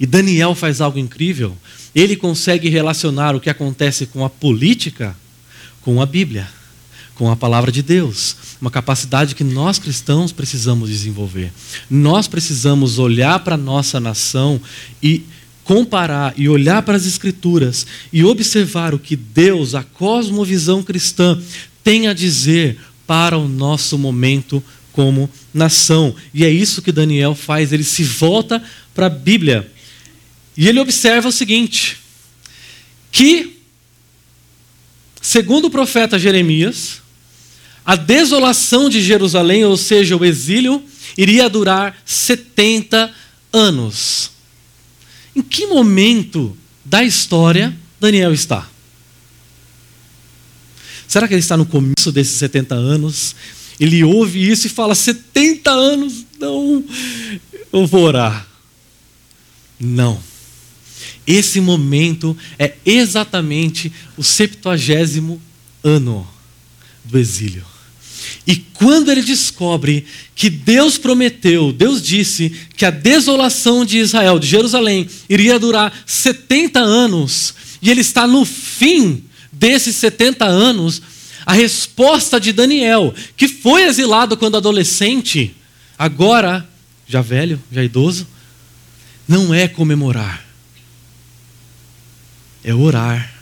E 0.00 0.06
Daniel 0.06 0.54
faz 0.54 0.80
algo 0.80 0.98
incrível. 0.98 1.56
Ele 1.94 2.16
consegue 2.16 2.68
relacionar 2.68 3.34
o 3.34 3.40
que 3.40 3.48
acontece 3.48 4.06
com 4.06 4.24
a 4.24 4.30
política 4.30 5.16
com 5.86 6.02
a 6.02 6.04
Bíblia, 6.04 6.48
com 7.14 7.30
a 7.30 7.36
palavra 7.36 7.70
de 7.70 7.80
Deus. 7.80 8.36
Uma 8.60 8.72
capacidade 8.72 9.36
que 9.36 9.44
nós 9.44 9.78
cristãos 9.78 10.32
precisamos 10.32 10.90
desenvolver. 10.90 11.52
Nós 11.88 12.26
precisamos 12.26 12.98
olhar 12.98 13.38
para 13.44 13.54
a 13.54 13.58
nossa 13.58 14.00
nação 14.00 14.60
e 15.00 15.24
comparar 15.66 16.32
e 16.36 16.48
olhar 16.48 16.80
para 16.82 16.96
as 16.96 17.06
Escrituras 17.06 17.88
e 18.12 18.22
observar 18.22 18.94
o 18.94 19.00
que 19.00 19.16
Deus, 19.16 19.74
a 19.74 19.82
cosmovisão 19.82 20.80
cristã, 20.80 21.42
tem 21.82 22.06
a 22.06 22.12
dizer 22.12 22.78
para 23.04 23.36
o 23.36 23.48
nosso 23.48 23.98
momento 23.98 24.62
como 24.92 25.28
nação. 25.52 26.14
E 26.32 26.44
é 26.44 26.48
isso 26.48 26.80
que 26.80 26.92
Daniel 26.92 27.34
faz, 27.34 27.72
ele 27.72 27.82
se 27.82 28.04
volta 28.04 28.62
para 28.94 29.06
a 29.06 29.10
Bíblia. 29.10 29.68
E 30.56 30.68
ele 30.68 30.78
observa 30.78 31.28
o 31.28 31.32
seguinte: 31.32 31.98
que, 33.10 33.58
segundo 35.20 35.64
o 35.64 35.70
profeta 35.70 36.16
Jeremias, 36.16 37.02
a 37.84 37.96
desolação 37.96 38.88
de 38.88 39.02
Jerusalém, 39.02 39.64
ou 39.64 39.76
seja, 39.76 40.16
o 40.16 40.24
exílio, 40.24 40.80
iria 41.18 41.50
durar 41.50 42.00
70 42.04 43.12
anos. 43.52 44.35
Em 45.36 45.42
que 45.42 45.66
momento 45.66 46.56
da 46.82 47.04
história 47.04 47.76
Daniel 48.00 48.32
está? 48.32 48.66
Será 51.06 51.28
que 51.28 51.34
ele 51.34 51.40
está 51.40 51.58
no 51.58 51.66
começo 51.66 52.10
desses 52.10 52.38
70 52.38 52.74
anos? 52.74 53.36
Ele 53.78 54.02
ouve 54.02 54.50
isso 54.50 54.66
e 54.66 54.70
fala: 54.70 54.94
70 54.94 55.70
anos? 55.70 56.24
Não, 56.40 56.82
eu 57.70 57.86
vou 57.86 58.04
orar. 58.04 58.48
Não. 59.78 60.18
Esse 61.26 61.60
momento 61.60 62.36
é 62.58 62.74
exatamente 62.86 63.92
o 64.16 64.24
septuagésimo 64.24 65.40
ano 65.84 66.26
do 67.04 67.18
exílio. 67.18 67.75
E 68.46 68.56
quando 68.56 69.10
ele 69.10 69.22
descobre 69.22 70.06
que 70.34 70.48
Deus 70.48 70.96
prometeu, 70.96 71.72
Deus 71.72 72.00
disse 72.00 72.50
que 72.76 72.84
a 72.84 72.90
desolação 72.90 73.84
de 73.84 73.98
Israel, 73.98 74.38
de 74.38 74.46
Jerusalém, 74.46 75.08
iria 75.28 75.58
durar 75.58 75.92
70 76.06 76.78
anos, 76.78 77.54
e 77.82 77.90
ele 77.90 78.02
está 78.02 78.26
no 78.26 78.44
fim 78.44 79.24
desses 79.50 79.96
70 79.96 80.44
anos, 80.44 81.02
a 81.44 81.52
resposta 81.52 82.38
de 82.38 82.52
Daniel, 82.52 83.12
que 83.36 83.48
foi 83.48 83.82
exilado 83.82 84.36
quando 84.36 84.56
adolescente, 84.56 85.54
agora 85.98 86.68
já 87.08 87.20
velho, 87.20 87.60
já 87.72 87.82
idoso, 87.82 88.28
não 89.26 89.52
é 89.52 89.66
comemorar, 89.66 90.44
é 92.62 92.72
orar 92.72 93.34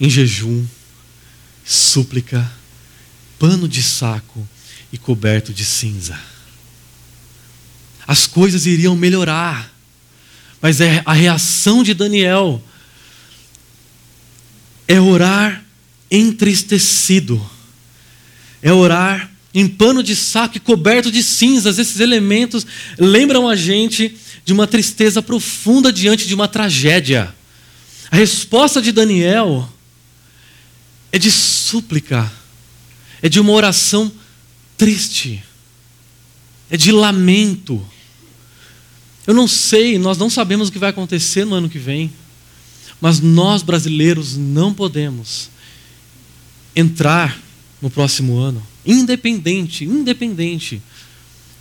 em 0.00 0.08
jejum, 0.08 0.64
súplica, 1.64 2.50
pano 3.38 3.68
de 3.68 3.82
saco 3.82 4.46
e 4.92 4.98
coberto 4.98 5.52
de 5.52 5.64
cinza. 5.64 6.18
As 8.06 8.26
coisas 8.26 8.66
iriam 8.66 8.94
melhorar, 8.94 9.72
mas 10.60 10.80
é 10.80 11.02
a 11.04 11.12
reação 11.12 11.82
de 11.82 11.92
Daniel 11.92 12.62
é 14.88 15.00
orar 15.00 15.64
entristecido, 16.10 17.44
é 18.62 18.72
orar 18.72 19.30
em 19.52 19.66
pano 19.66 20.02
de 20.02 20.14
saco 20.14 20.56
e 20.56 20.60
coberto 20.60 21.10
de 21.10 21.22
cinzas. 21.22 21.78
Esses 21.78 21.98
elementos 21.98 22.66
lembram 22.98 23.48
a 23.48 23.56
gente 23.56 24.16
de 24.44 24.52
uma 24.52 24.66
tristeza 24.66 25.20
profunda 25.20 25.92
diante 25.92 26.26
de 26.26 26.34
uma 26.34 26.46
tragédia. 26.46 27.34
A 28.10 28.16
resposta 28.16 28.80
de 28.80 28.92
Daniel 28.92 29.68
é 31.10 31.18
de 31.18 31.32
súplica 31.32 32.30
é 33.26 33.28
de 33.28 33.40
uma 33.40 33.50
oração 33.50 34.12
triste, 34.78 35.42
é 36.70 36.76
de 36.76 36.92
lamento. 36.92 37.84
Eu 39.26 39.34
não 39.34 39.48
sei, 39.48 39.98
nós 39.98 40.16
não 40.16 40.30
sabemos 40.30 40.68
o 40.68 40.72
que 40.72 40.78
vai 40.78 40.90
acontecer 40.90 41.44
no 41.44 41.56
ano 41.56 41.68
que 41.68 41.76
vem, 41.76 42.12
mas 43.00 43.18
nós 43.18 43.64
brasileiros 43.64 44.36
não 44.36 44.72
podemos 44.72 45.50
entrar 46.76 47.36
no 47.82 47.90
próximo 47.90 48.38
ano, 48.38 48.64
independente, 48.86 49.84
independente 49.84 50.80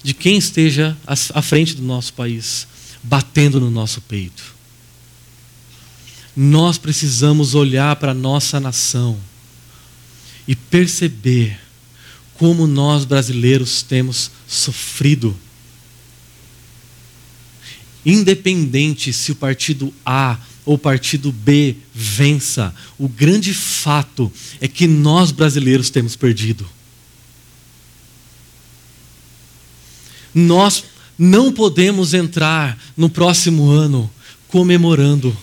de 0.04 0.14
quem 0.14 0.38
esteja 0.38 0.96
à 1.08 1.42
frente 1.42 1.74
do 1.74 1.82
nosso 1.82 2.14
país, 2.14 2.68
batendo 3.02 3.60
no 3.60 3.72
nosso 3.72 4.02
peito. 4.02 4.54
Nós 6.38 6.78
precisamos 6.78 7.56
olhar 7.56 7.96
para 7.96 8.12
a 8.12 8.14
nossa 8.16 8.60
nação 8.60 9.18
e 10.48 10.56
perceber 10.56 11.60
como 12.36 12.68
nós 12.68 13.06
brasileiros 13.06 13.82
temos 13.82 14.32
sofrido. 14.48 15.36
Independente 18.06 19.12
se 19.12 19.32
o 19.32 19.36
partido 19.36 19.94
A 20.06 20.38
ou 20.66 20.76
o 20.76 20.80
partido 20.80 21.32
B 21.32 21.76
vença, 21.94 22.74
o 22.98 23.08
grande 23.08 23.54
fato 23.54 24.32
é 24.60 24.68
que 24.68 24.88
nós 24.88 25.32
brasileiros 25.32 25.90
temos 25.90 26.16
perdido. 26.16 26.68
Nós 30.34 30.84
não 31.18 31.52
podemos 31.52 32.14
entrar 32.14 32.78
no 32.98 33.10
próximo 33.10 33.70
ano 33.70 34.12
comemorando 34.48 35.36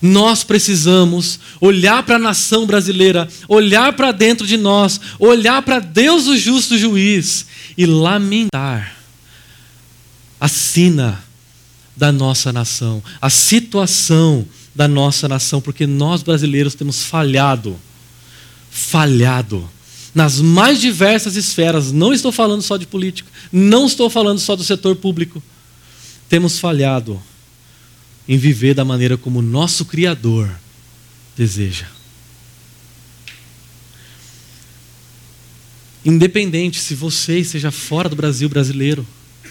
nós 0.00 0.44
precisamos 0.44 1.40
olhar 1.60 2.02
para 2.02 2.16
a 2.16 2.20
nação 2.20 2.66
brasileira, 2.66 3.28
olhar 3.48 3.92
para 3.94 4.12
dentro 4.12 4.46
de 4.46 4.56
nós, 4.56 5.00
olhar 5.18 5.62
para 5.62 5.80
Deus, 5.80 6.26
o 6.26 6.36
justo 6.36 6.78
juiz, 6.78 7.46
e 7.76 7.84
lamentar 7.86 8.96
a 10.40 10.48
sina 10.48 11.22
da 11.96 12.12
nossa 12.12 12.52
nação, 12.52 13.02
a 13.20 13.28
situação 13.28 14.46
da 14.74 14.86
nossa 14.86 15.26
nação, 15.26 15.60
porque 15.60 15.86
nós 15.86 16.22
brasileiros 16.22 16.74
temos 16.74 17.02
falhado, 17.02 17.76
falhado 18.70 19.68
nas 20.14 20.40
mais 20.40 20.80
diversas 20.80 21.34
esferas. 21.34 21.90
Não 21.90 22.12
estou 22.12 22.30
falando 22.30 22.62
só 22.62 22.76
de 22.76 22.86
política, 22.86 23.30
não 23.52 23.86
estou 23.86 24.08
falando 24.08 24.38
só 24.38 24.54
do 24.54 24.62
setor 24.62 24.94
público. 24.96 25.42
Temos 26.28 26.58
falhado 26.58 27.20
em 28.28 28.36
viver 28.36 28.74
da 28.74 28.84
maneira 28.84 29.16
como 29.16 29.40
nosso 29.40 29.86
Criador 29.86 30.50
deseja. 31.36 31.86
Independente 36.04 36.78
se 36.78 36.94
você 36.94 37.42
seja 37.42 37.70
fora 37.70 38.08
do 38.08 38.16
Brasil 38.16 38.48
brasileiro, 38.48 39.06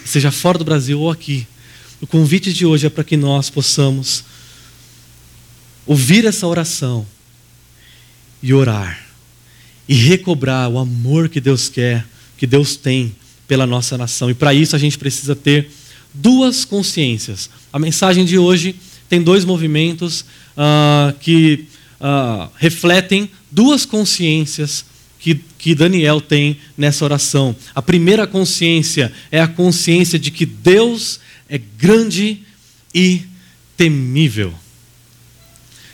seja 0.05 0.31
fora 0.31 0.57
do 0.57 0.63
Brasil 0.63 0.99
ou 0.99 1.09
aqui, 1.09 1.47
o 1.99 2.05
convite 2.05 2.53
de 2.53 2.65
hoje 2.65 2.85
é 2.85 2.89
para 2.89 3.03
que 3.03 3.17
nós 3.17 3.49
possamos 3.49 4.23
ouvir 5.85 6.25
essa 6.25 6.45
oração 6.45 7.05
e 8.41 8.53
orar 8.53 9.07
e 9.87 9.95
recobrar 9.95 10.69
o 10.69 10.77
amor 10.77 11.29
que 11.29 11.39
Deus 11.39 11.69
quer, 11.69 12.05
que 12.37 12.45
Deus 12.45 12.75
tem 12.75 13.15
pela 13.47 13.65
nossa 13.65 13.97
nação. 13.97 14.29
E 14.29 14.33
para 14.33 14.53
isso 14.53 14.75
a 14.75 14.79
gente 14.79 14.97
precisa 14.97 15.35
ter 15.35 15.71
duas 16.13 16.65
consciências. 16.65 17.49
A 17.77 17.79
mensagem 17.79 18.25
de 18.25 18.39
hoje 18.39 18.75
tem 19.07 19.21
dois 19.21 19.45
movimentos 19.45 20.21
uh, 20.57 21.15
que 21.19 21.65
uh, 22.01 22.49
refletem 22.55 23.29
duas 23.51 23.85
consciências 23.85 24.83
que, 25.19 25.39
que 25.59 25.75
Daniel 25.75 26.19
tem 26.19 26.57
nessa 26.75 27.05
oração. 27.05 27.55
A 27.75 27.81
primeira 27.83 28.25
consciência 28.25 29.13
é 29.31 29.39
a 29.39 29.47
consciência 29.47 30.17
de 30.17 30.31
que 30.31 30.43
Deus 30.43 31.19
é 31.47 31.59
grande 31.59 32.39
e 32.95 33.21
temível. 33.77 34.51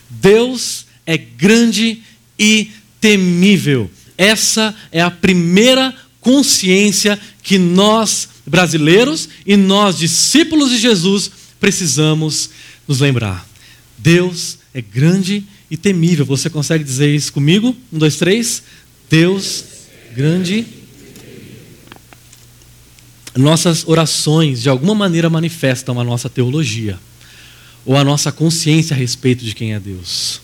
Deus 0.10 0.86
é 1.06 1.18
grande 1.18 2.02
e 2.40 2.72
temível. 3.02 3.92
Essa 4.18 4.74
é 4.90 5.02
a 5.02 5.12
primeira 5.12 5.94
consciência 6.22 7.20
que 7.44 7.58
nós, 7.58 8.30
brasileiros, 8.48 9.28
e 9.46 9.58
nós, 9.58 9.98
discípulos 9.98 10.70
de 10.70 10.78
Jesus, 10.78 11.43
precisamos 11.64 12.50
nos 12.86 13.00
lembrar. 13.00 13.48
Deus 13.98 14.58
é 14.74 14.82
grande 14.82 15.46
e 15.72 15.78
temível. 15.78 16.26
Você 16.26 16.50
consegue 16.50 16.84
dizer 16.84 17.16
isso 17.16 17.32
comigo? 17.32 17.74
Um, 17.90 18.00
dois, 18.00 18.18
três. 18.18 18.64
Deus 19.10 19.64
grande. 20.14 20.66
Nossas 23.34 23.88
orações, 23.88 24.62
de 24.62 24.68
alguma 24.68 24.94
maneira, 24.94 25.30
manifestam 25.30 26.02
a 26.02 26.04
nossa 26.04 26.30
teologia, 26.30 27.00
ou 27.86 27.96
a 27.96 28.04
nossa 28.04 28.30
consciência 28.30 28.94
a 28.94 28.98
respeito 28.98 29.46
de 29.46 29.56
quem 29.56 29.74
é 29.74 29.80
Deus, 29.80 30.42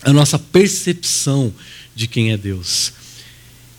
a 0.00 0.12
nossa 0.12 0.38
percepção 0.38 1.52
de 1.92 2.06
quem 2.06 2.30
é 2.30 2.36
Deus. 2.36 2.92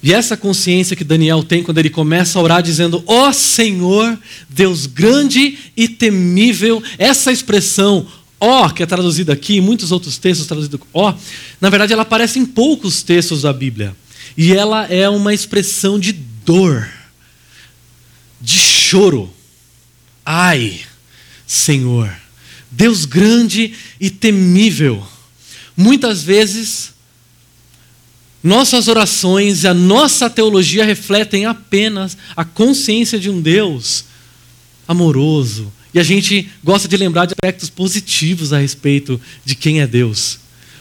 E 0.06 0.14
essa 0.14 0.38
consciência 0.38 0.96
que 0.96 1.04
Daniel 1.04 1.44
tem 1.44 1.64
quando 1.64 1.80
ele 1.80 1.90
começa 1.90 2.38
a 2.38 2.42
orar 2.44 2.62
dizendo: 2.62 3.04
Ó 3.08 3.28
oh 3.28 3.34
Senhor, 3.34 4.16
Deus 4.48 4.86
grande 4.86 5.58
e 5.76 5.88
temível, 5.88 6.82
essa 7.00 7.32
expressão, 7.32 8.06
ó, 8.40 8.70
que 8.70 8.84
é 8.84 8.86
traduzida 8.86 9.34
aqui, 9.34 9.58
em 9.58 9.62
muitos 9.62 9.92
outros 9.92 10.20
textos 10.20 10.46
traduzido 10.46 10.80
ó, 10.94 11.12
na 11.60 11.72
verdade 11.72 11.92
ela 11.92 12.04
aparece 12.04 12.38
em 12.38 12.46
poucos 12.46 13.02
textos 13.02 13.42
da 13.42 13.52
Bíblia. 13.52 13.98
E 14.38 14.54
ela 14.54 14.86
é 14.86 15.10
uma 15.10 15.34
expressão 15.34 16.00
de 16.00 16.12
dor, 16.14 16.88
de 18.40 18.60
choro. 18.60 19.34
Ai, 20.24 20.82
Senhor, 21.48 22.16
Deus 22.70 23.06
grande 23.06 23.74
e 24.00 24.12
temível. 24.12 25.04
Muitas 25.76 26.22
vezes 26.22 26.94
nossas 28.46 28.88
orações 28.88 29.64
e 29.64 29.68
a 29.68 29.74
nossa 29.74 30.30
teologia 30.30 30.86
refletem 30.86 31.48
apenas 31.48 32.16
a 32.36 32.46
consciência 32.46 33.18
de 33.18 33.28
um 33.28 33.42
Deus 33.42 34.06
amoroso. 34.88 35.74
E 35.92 36.00
a 36.00 36.04
gente 36.04 36.50
gosta 36.64 36.88
de 36.88 36.96
lembrar 36.96 37.26
de 37.26 37.34
aspectos 37.34 37.72
positivos 37.72 38.54
a 38.54 38.60
respeito 38.60 39.20
de 39.44 39.56
quem 39.56 39.82
é 39.82 39.88
Deus. 39.88 40.38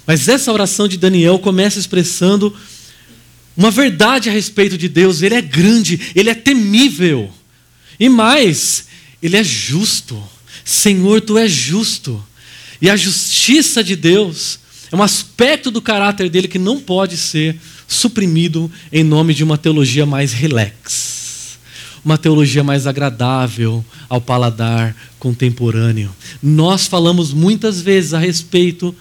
Mas 0.06 0.28
essa 0.28 0.52
oração 0.52 0.86
de 0.86 0.98
Daniel 0.98 1.38
começa 1.38 1.78
expressando 1.78 2.54
uma 3.56 3.70
verdade 3.70 4.28
a 4.28 4.32
respeito 4.32 4.76
de 4.76 4.88
Deus. 4.88 5.22
Ele 5.22 5.34
é 5.34 5.40
grande, 5.40 5.98
ele 6.14 6.28
é 6.28 6.34
temível. 6.34 7.32
E 7.98 8.10
mais, 8.10 8.88
ele 9.22 9.38
é 9.38 9.44
justo. 9.44 10.22
Senhor, 10.66 11.22
tu 11.22 11.38
és 11.38 11.50
justo. 11.50 12.22
E 12.82 12.90
a 12.90 12.96
justiça 12.96 13.82
de 13.82 13.96
Deus 13.96 14.58
é 14.94 14.96
um 14.96 15.02
aspecto 15.02 15.72
do 15.72 15.82
caráter 15.82 16.30
dele 16.30 16.46
que 16.46 16.58
não 16.58 16.80
pode 16.80 17.16
ser 17.16 17.58
suprimido 17.88 18.70
em 18.92 19.02
nome 19.02 19.34
de 19.34 19.42
uma 19.42 19.58
teologia 19.58 20.06
mais 20.06 20.32
relax, 20.32 21.58
uma 22.04 22.16
teologia 22.16 22.62
mais 22.62 22.86
agradável 22.86 23.84
ao 24.08 24.20
paladar 24.20 24.94
contemporâneo. 25.18 26.14
Nós 26.40 26.86
falamos 26.86 27.32
muitas 27.32 27.80
vezes 27.80 28.14
a 28.14 28.20
respeito 28.20 28.94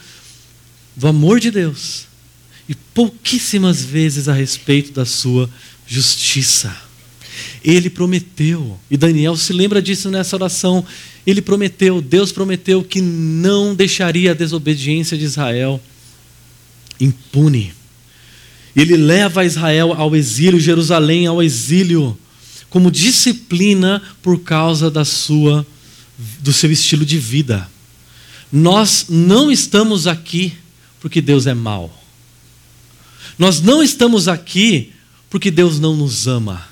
do 0.95 1.07
amor 1.07 1.39
de 1.39 1.51
Deus 1.51 2.07
e 2.67 2.73
pouquíssimas 2.73 3.83
vezes 3.83 4.27
a 4.27 4.33
respeito 4.33 4.91
da 4.93 5.05
sua 5.05 5.47
justiça. 5.85 6.75
Ele 7.63 7.89
prometeu, 7.89 8.79
e 8.89 8.97
Daniel 8.97 9.35
se 9.37 9.53
lembra 9.53 9.81
disso 9.81 10.09
nessa 10.09 10.35
oração. 10.35 10.85
Ele 11.25 11.41
prometeu, 11.41 12.01
Deus 12.01 12.31
prometeu 12.31 12.83
que 12.83 13.01
não 13.01 13.73
deixaria 13.73 14.31
a 14.31 14.35
desobediência 14.35 15.17
de 15.17 15.23
Israel 15.23 15.81
impune. 16.99 17.73
Ele 18.75 18.97
leva 18.97 19.45
Israel 19.45 19.93
ao 19.93 20.15
exílio, 20.15 20.59
Jerusalém 20.59 21.27
ao 21.27 21.41
exílio, 21.41 22.17
como 22.69 22.89
disciplina 22.89 24.01
por 24.21 24.39
causa 24.41 24.89
da 24.89 25.05
sua 25.05 25.65
do 26.39 26.53
seu 26.53 26.71
estilo 26.71 27.05
de 27.05 27.17
vida. 27.17 27.69
Nós 28.51 29.07
não 29.09 29.51
estamos 29.51 30.07
aqui 30.07 30.53
porque 30.99 31.21
Deus 31.21 31.47
é 31.47 31.53
mau. 31.53 32.03
Nós 33.37 33.61
não 33.61 33.81
estamos 33.81 34.27
aqui 34.27 34.93
porque 35.29 35.49
Deus 35.49 35.79
não 35.79 35.95
nos 35.95 36.27
ama. 36.27 36.63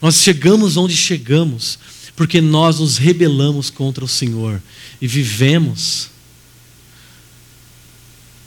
Nós 0.00 0.16
chegamos 0.16 0.76
onde 0.76 0.96
chegamos 0.96 1.78
porque 2.16 2.40
nós 2.40 2.80
nos 2.80 2.98
rebelamos 2.98 3.70
contra 3.70 4.04
o 4.04 4.08
Senhor 4.08 4.60
e 5.00 5.06
vivemos 5.06 6.08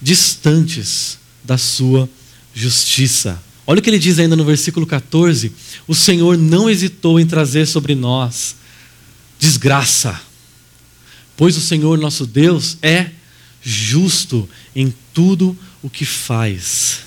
distantes 0.02 1.18
da 1.44 1.58
sua 1.58 2.10
justiça. 2.54 3.42
Olha 3.66 3.80
o 3.80 3.82
que 3.82 3.90
ele 3.90 4.00
diz 4.00 4.20
ainda 4.20 4.36
no 4.36 4.46
versículo 4.46 4.86
14: 4.86 5.52
O 5.88 5.96
Senhor 5.96 6.38
não 6.38 6.70
hesitou 6.70 7.20
em 7.20 7.26
trazer 7.26 7.66
sobre 7.66 7.96
nós 7.96 8.56
desgraça, 9.40 10.22
pois 11.36 11.58
o 11.58 11.62
Senhor 11.62 11.98
nosso 11.98 12.26
Deus 12.26 12.78
é 12.82 13.12
justo 13.62 14.48
em 14.76 14.94
tudo 15.14 15.58
o 15.82 15.90
que 15.90 16.06
faz. 16.06 17.00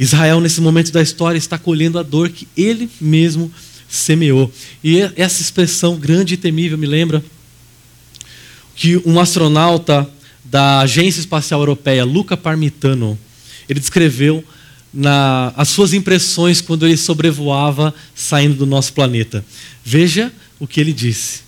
Israel, 0.00 0.40
nesse 0.40 0.62
momento 0.62 0.90
da 0.90 1.02
história, 1.02 1.36
está 1.36 1.58
colhendo 1.58 1.98
a 1.98 2.02
dor 2.02 2.30
que 2.30 2.48
ele 2.56 2.88
mesmo 2.98 3.52
semeou. 3.86 4.50
E 4.82 5.00
essa 5.14 5.42
expressão 5.42 5.96
grande 5.96 6.34
e 6.34 6.36
temível 6.38 6.78
me 6.78 6.86
lembra 6.86 7.22
que 8.74 8.96
um 9.04 9.20
astronauta 9.20 10.08
da 10.42 10.80
Agência 10.80 11.20
Espacial 11.20 11.60
Europeia, 11.60 12.02
Luca 12.02 12.34
Parmitano, 12.34 13.18
ele 13.68 13.78
descreveu 13.78 14.42
na, 14.92 15.52
as 15.54 15.68
suas 15.68 15.92
impressões 15.92 16.62
quando 16.62 16.86
ele 16.86 16.96
sobrevoava 16.96 17.94
saindo 18.14 18.56
do 18.56 18.66
nosso 18.66 18.94
planeta. 18.94 19.44
Veja 19.84 20.32
o 20.58 20.66
que 20.66 20.80
ele 20.80 20.94
disse. 20.94 21.42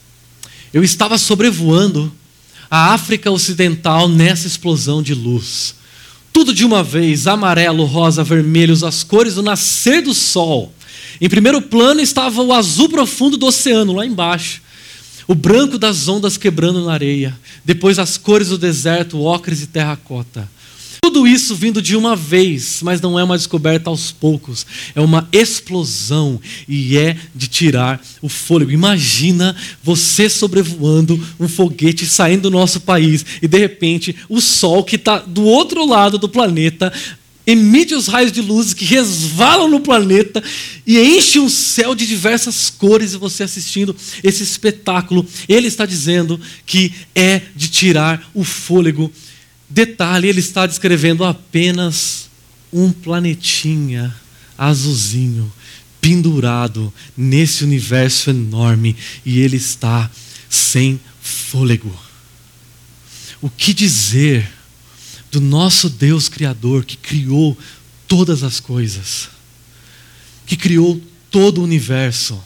Eu 0.75 0.85
estava 0.85 1.17
sobrevoando 1.17 2.13
a 2.71 2.93
África 2.93 3.31
Ocidental 3.31 4.09
nessa 4.09 4.47
explosão 4.47 5.03
de 5.03 5.15
luz. 5.15 5.75
Tudo 6.33 6.55
de 6.55 6.65
uma 6.65 6.83
vez, 6.83 7.27
amarelo, 7.27 7.85
rosa, 7.85 8.25
vermelho, 8.25 8.75
as 8.87 9.05
cores 9.05 9.35
do 9.35 9.43
nascer 9.43 10.03
do 10.03 10.15
sol. 10.15 10.73
Em 11.21 11.29
primeiro 11.29 11.61
plano 11.61 12.01
estava 12.01 12.43
o 12.43 12.53
azul 12.53 12.89
profundo 12.89 13.37
do 13.37 13.47
oceano, 13.47 13.93
lá 13.93 14.07
embaixo. 14.07 14.63
O 15.29 15.35
branco 15.35 15.79
das 15.79 16.09
ondas 16.09 16.37
quebrando 16.37 16.85
na 16.85 16.93
areia. 16.93 17.39
Depois 17.65 17.99
as 17.99 18.17
cores 18.17 18.49
do 18.49 18.59
deserto, 18.59 19.21
ocres 19.21 19.63
e 19.63 19.67
terracota. 19.67 20.49
Tudo 21.05 21.27
isso 21.27 21.57
vindo 21.57 21.83
de 21.83 21.97
uma 21.97 22.15
vez, 22.15 22.79
mas 22.81 23.01
não 23.01 23.19
é 23.19 23.25
uma 23.25 23.37
descoberta 23.37 23.91
aos 23.91 24.13
poucos, 24.13 24.65
é 24.95 25.01
uma 25.01 25.29
explosão 25.33 26.41
e 26.69 26.97
é 26.97 27.17
de 27.35 27.49
tirar 27.49 28.01
o 28.23 28.29
fôlego. 28.29 28.71
Imagina 28.71 29.57
você 29.83 30.31
sobrevoando 30.31 31.21
um 31.41 31.49
foguete 31.49 32.07
saindo 32.07 32.43
do 32.43 32.53
nosso 32.53 32.83
país 32.83 33.27
e 33.43 33.49
de 33.49 33.59
repente 33.59 34.15
o 34.29 34.41
Sol 34.41 34.85
que 34.85 34.95
está 34.95 35.19
do 35.19 35.43
outro 35.43 35.85
lado 35.85 36.19
do 36.19 36.29
planeta 36.29 36.93
emite 37.45 37.97
os 37.97 38.07
raios 38.07 38.31
de 38.31 38.41
luz 38.41 38.73
que 38.73 38.85
resvalam 38.85 39.69
no 39.69 39.81
planeta 39.81 40.41
e 40.87 41.01
enche 41.01 41.41
um 41.41 41.49
céu 41.49 41.97
de 41.97 42.07
diversas 42.07 42.71
cores 42.71 43.13
e 43.13 43.17
você 43.17 43.43
assistindo 43.43 43.97
esse 44.23 44.45
espetáculo. 44.45 45.27
Ele 45.49 45.67
está 45.67 45.85
dizendo 45.85 46.41
que 46.65 46.93
é 47.13 47.43
de 47.57 47.69
tirar 47.69 48.31
o 48.33 48.45
fôlego 48.45 49.11
Detalhe, 49.73 50.29
ele 50.29 50.41
está 50.41 50.67
descrevendo 50.67 51.25
apenas 51.25 52.29
um 52.71 52.93
planetinha 52.93 54.15
azulzinho 54.57 55.51
pendurado 55.99 56.93
nesse 57.17 57.65
universo 57.65 58.29
enorme 58.29 58.95
e 59.25 59.41
ele 59.41 59.57
está 59.57 60.11
sem 60.51 61.01
fôlego. 61.23 61.91
O 63.41 63.49
que 63.49 63.73
dizer 63.73 64.47
do 65.31 65.41
nosso 65.41 65.89
Deus 65.89 66.29
Criador 66.29 66.85
que 66.85 66.99
criou 66.99 67.57
todas 68.07 68.43
as 68.43 68.61
coisas, 68.61 69.31
que 70.45 70.55
criou 70.55 71.01
todo 71.31 71.63
o 71.63 71.65
universo, 71.65 72.39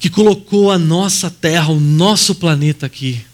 que 0.00 0.10
colocou 0.10 0.72
a 0.72 0.78
nossa 0.78 1.30
terra, 1.30 1.68
o 1.68 1.78
nosso 1.78 2.34
planeta 2.34 2.86
aqui 2.86 3.24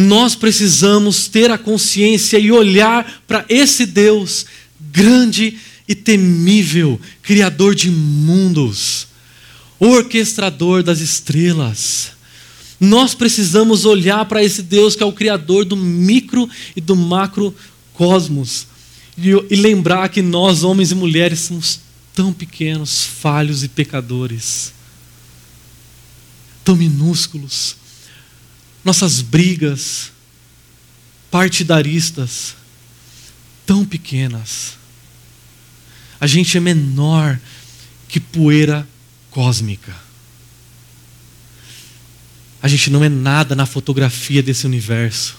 nós 0.00 0.34
precisamos 0.34 1.28
ter 1.28 1.50
a 1.50 1.58
consciência 1.58 2.38
e 2.38 2.50
olhar 2.50 3.22
para 3.26 3.44
esse 3.48 3.84
Deus 3.84 4.46
grande 4.92 5.58
e 5.86 5.94
temível, 5.94 7.00
Criador 7.22 7.74
de 7.74 7.90
mundos, 7.90 9.08
orquestrador 9.78 10.82
das 10.82 11.00
estrelas. 11.00 12.12
Nós 12.78 13.14
precisamos 13.14 13.84
olhar 13.84 14.24
para 14.24 14.42
esse 14.42 14.62
Deus 14.62 14.96
que 14.96 15.02
é 15.02 15.06
o 15.06 15.12
Criador 15.12 15.64
do 15.64 15.76
micro 15.76 16.48
e 16.74 16.80
do 16.80 16.96
macro 16.96 17.54
cosmos. 17.92 18.66
e, 19.18 19.28
e 19.50 19.56
lembrar 19.56 20.08
que 20.08 20.22
nós, 20.22 20.62
homens 20.64 20.92
e 20.92 20.94
mulheres, 20.94 21.40
somos 21.40 21.80
tão 22.14 22.32
pequenos, 22.32 23.04
falhos 23.04 23.62
e 23.62 23.68
pecadores, 23.68 24.72
tão 26.64 26.74
minúsculos. 26.74 27.79
Nossas 28.84 29.20
brigas 29.20 30.12
partidaristas, 31.30 32.56
tão 33.64 33.84
pequenas. 33.84 34.76
A 36.20 36.26
gente 36.26 36.56
é 36.56 36.60
menor 36.60 37.38
que 38.08 38.18
poeira 38.18 38.86
cósmica. 39.30 39.94
A 42.62 42.68
gente 42.68 42.90
não 42.90 43.02
é 43.02 43.08
nada 43.08 43.54
na 43.54 43.64
fotografia 43.64 44.42
desse 44.42 44.66
universo. 44.66 45.36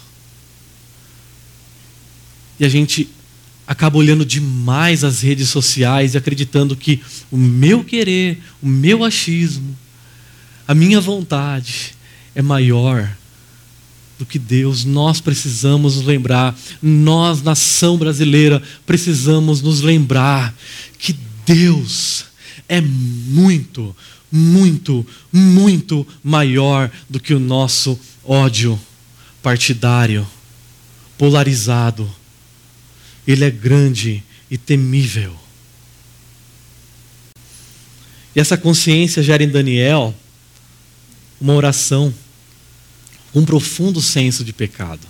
E 2.59 2.65
a 2.65 2.69
gente 2.69 3.09
acaba 3.67 3.97
olhando 3.97 4.25
demais 4.25 5.03
as 5.03 5.21
redes 5.21 5.49
sociais 5.49 6.13
e 6.13 6.17
acreditando 6.17 6.75
que 6.75 7.01
o 7.29 7.37
meu 7.37 7.83
querer, 7.83 8.41
o 8.61 8.67
meu 8.67 9.03
achismo, 9.03 9.77
a 10.67 10.73
minha 10.73 10.99
vontade 10.99 11.93
é 12.33 12.41
maior 12.41 13.15
do 14.21 14.25
que 14.25 14.37
Deus. 14.37 14.85
Nós 14.85 15.19
precisamos 15.19 15.95
nos 15.95 16.05
lembrar, 16.05 16.57
nós, 16.81 17.41
nação 17.41 17.97
brasileira, 17.97 18.61
precisamos 18.85 19.61
nos 19.61 19.81
lembrar 19.81 20.55
que 20.99 21.15
Deus 21.45 22.25
é 22.69 22.79
muito, 22.79 23.95
muito, 24.31 25.05
muito 25.33 26.07
maior 26.23 26.89
do 27.09 27.19
que 27.19 27.33
o 27.33 27.39
nosso 27.39 27.99
ódio 28.23 28.79
partidário, 29.41 30.27
polarizado 31.17 32.09
ele 33.27 33.45
é 33.45 33.51
grande 33.51 34.23
e 34.49 34.57
temível. 34.57 35.35
E 38.35 38.39
essa 38.39 38.57
consciência 38.57 39.21
gera 39.21 39.43
em 39.43 39.49
Daniel 39.49 40.13
uma 41.39 41.53
oração 41.53 42.13
um 43.33 43.45
profundo 43.45 44.01
senso 44.01 44.43
de 44.43 44.53
pecado. 44.53 45.07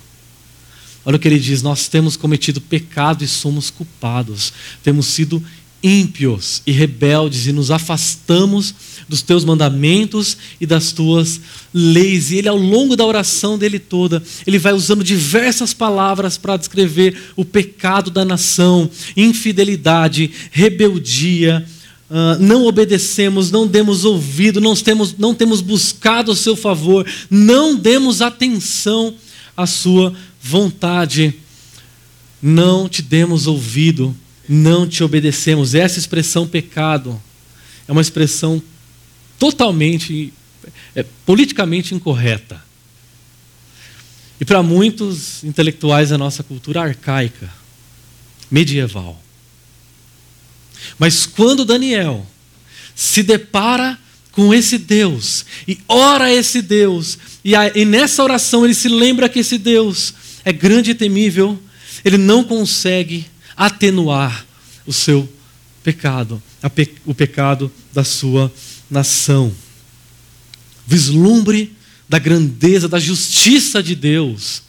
Olha 1.03 1.15
o 1.15 1.19
que 1.19 1.27
ele 1.27 1.39
diz: 1.39 1.61
Nós 1.61 1.87
temos 1.87 2.15
cometido 2.15 2.61
pecado 2.61 3.23
e 3.23 3.27
somos 3.27 3.69
culpados, 3.69 4.53
temos 4.83 5.07
sido 5.07 5.43
ímpios 5.83 6.61
e 6.65 6.71
rebeldes 6.71 7.47
e 7.47 7.51
nos 7.51 7.71
afastamos 7.71 8.73
dos 9.09 9.21
teus 9.21 9.43
mandamentos 9.43 10.37
e 10.59 10.65
das 10.65 10.91
tuas 10.91 11.41
leis. 11.73 12.31
E 12.31 12.37
ele, 12.37 12.47
ao 12.47 12.57
longo 12.57 12.95
da 12.95 13.05
oração 13.05 13.57
dele 13.57 13.79
toda, 13.79 14.21
ele 14.45 14.59
vai 14.59 14.73
usando 14.73 15.03
diversas 15.03 15.73
palavras 15.73 16.37
para 16.37 16.57
descrever 16.57 17.17
o 17.35 17.43
pecado 17.43 18.11
da 18.11 18.23
nação, 18.23 18.89
infidelidade, 19.17 20.31
rebeldia. 20.51 21.65
Uh, 22.11 22.37
não 22.41 22.65
obedecemos, 22.65 23.49
não 23.51 23.65
demos 23.65 24.03
ouvido, 24.03 24.59
não 24.59 24.75
temos, 24.75 25.17
não 25.17 25.33
temos 25.33 25.61
buscado 25.61 26.33
o 26.33 26.35
seu 26.35 26.57
favor, 26.57 27.09
não 27.29 27.73
demos 27.73 28.21
atenção 28.21 29.15
à 29.55 29.65
sua 29.65 30.13
vontade, 30.43 31.33
não 32.41 32.89
te 32.89 33.01
demos 33.01 33.47
ouvido, 33.47 34.13
não 34.45 34.85
te 34.85 35.05
obedecemos. 35.05 35.73
Essa 35.73 35.99
expressão 35.99 36.45
pecado 36.45 37.17
é 37.87 37.91
uma 37.93 38.01
expressão 38.01 38.61
totalmente, 39.39 40.33
é, 40.93 41.05
politicamente 41.25 41.95
incorreta. 41.95 42.61
E 44.37 44.43
para 44.43 44.61
muitos 44.61 45.45
intelectuais 45.45 46.09
da 46.09 46.17
nossa 46.17 46.43
cultura 46.43 46.81
arcaica, 46.81 47.49
medieval. 48.51 49.17
Mas 50.97 51.25
quando 51.25 51.65
Daniel 51.65 52.25
se 52.95 53.23
depara 53.23 53.97
com 54.31 54.53
esse 54.53 54.77
Deus 54.77 55.45
e 55.67 55.79
ora 55.87 56.25
a 56.25 56.33
esse 56.33 56.61
Deus, 56.61 57.17
e, 57.43 57.55
a, 57.55 57.75
e 57.75 57.85
nessa 57.85 58.23
oração 58.23 58.63
ele 58.63 58.73
se 58.73 58.87
lembra 58.87 59.27
que 59.27 59.39
esse 59.39 59.57
Deus 59.57 60.13
é 60.45 60.53
grande 60.53 60.91
e 60.91 60.95
temível, 60.95 61.61
ele 62.03 62.17
não 62.17 62.43
consegue 62.43 63.25
atenuar 63.55 64.45
o 64.85 64.93
seu 64.93 65.31
pecado, 65.83 66.41
pe, 66.73 66.95
o 67.05 67.13
pecado 67.13 67.71
da 67.93 68.03
sua 68.03 68.51
nação. 68.89 69.51
Vislumbre 70.87 71.75
da 72.07 72.19
grandeza, 72.19 72.89
da 72.89 72.99
justiça 72.99 73.81
de 73.81 73.95
Deus, 73.95 74.63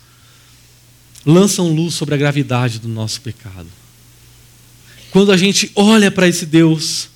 lançam 1.24 1.72
luz 1.74 1.94
sobre 1.94 2.14
a 2.14 2.18
gravidade 2.18 2.78
do 2.78 2.88
nosso 2.88 3.20
pecado. 3.20 3.66
Quando 5.12 5.30
a 5.30 5.36
gente 5.36 5.70
olha 5.74 6.10
para 6.10 6.26
esse 6.26 6.46
Deus, 6.46 7.10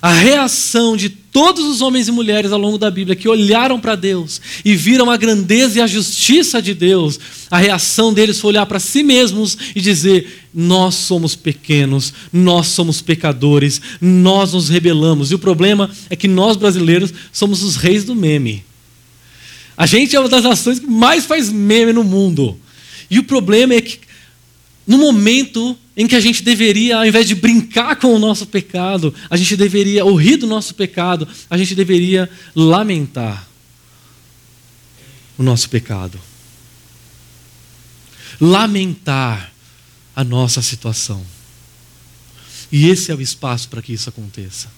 a 0.00 0.12
reação 0.12 0.96
de 0.96 1.10
todos 1.10 1.64
os 1.64 1.82
homens 1.82 2.06
e 2.06 2.12
mulheres 2.12 2.52
ao 2.52 2.58
longo 2.58 2.78
da 2.78 2.88
Bíblia 2.88 3.16
que 3.16 3.28
olharam 3.28 3.80
para 3.80 3.96
Deus 3.96 4.40
e 4.64 4.76
viram 4.76 5.10
a 5.10 5.16
grandeza 5.16 5.78
e 5.78 5.82
a 5.82 5.88
justiça 5.88 6.62
de 6.62 6.72
Deus, 6.72 7.18
a 7.50 7.58
reação 7.58 8.14
deles 8.14 8.40
foi 8.40 8.50
olhar 8.50 8.64
para 8.64 8.78
si 8.78 9.02
mesmos 9.02 9.58
e 9.74 9.80
dizer: 9.80 10.46
Nós 10.54 10.94
somos 10.94 11.34
pequenos, 11.34 12.14
nós 12.32 12.68
somos 12.68 13.02
pecadores, 13.02 13.80
nós 14.00 14.52
nos 14.52 14.68
rebelamos. 14.68 15.32
E 15.32 15.34
o 15.34 15.38
problema 15.38 15.90
é 16.08 16.14
que 16.14 16.28
nós 16.28 16.56
brasileiros 16.56 17.12
somos 17.32 17.64
os 17.64 17.74
reis 17.74 18.04
do 18.04 18.14
meme. 18.14 18.64
A 19.76 19.84
gente 19.84 20.14
é 20.14 20.20
uma 20.20 20.28
das 20.28 20.44
nações 20.44 20.78
que 20.78 20.86
mais 20.86 21.26
faz 21.26 21.50
meme 21.50 21.92
no 21.92 22.04
mundo. 22.04 22.56
E 23.10 23.18
o 23.18 23.24
problema 23.24 23.74
é 23.74 23.80
que, 23.80 23.98
no 24.86 24.96
momento 24.96 25.76
em 26.00 26.06
que 26.06 26.16
a 26.16 26.20
gente 26.20 26.42
deveria, 26.42 26.96
ao 26.96 27.04
invés 27.04 27.28
de 27.28 27.34
brincar 27.34 27.94
com 27.96 28.14
o 28.14 28.18
nosso 28.18 28.46
pecado, 28.46 29.14
a 29.28 29.36
gente 29.36 29.54
deveria 29.54 30.02
ou 30.02 30.14
rir 30.14 30.38
do 30.38 30.46
nosso 30.46 30.74
pecado, 30.74 31.28
a 31.50 31.58
gente 31.58 31.74
deveria 31.74 32.26
lamentar 32.56 33.46
o 35.36 35.42
nosso 35.42 35.68
pecado. 35.68 36.18
Lamentar 38.40 39.52
a 40.16 40.24
nossa 40.24 40.62
situação. 40.62 41.22
E 42.72 42.88
esse 42.88 43.12
é 43.12 43.14
o 43.14 43.20
espaço 43.20 43.68
para 43.68 43.82
que 43.82 43.92
isso 43.92 44.08
aconteça. 44.08 44.68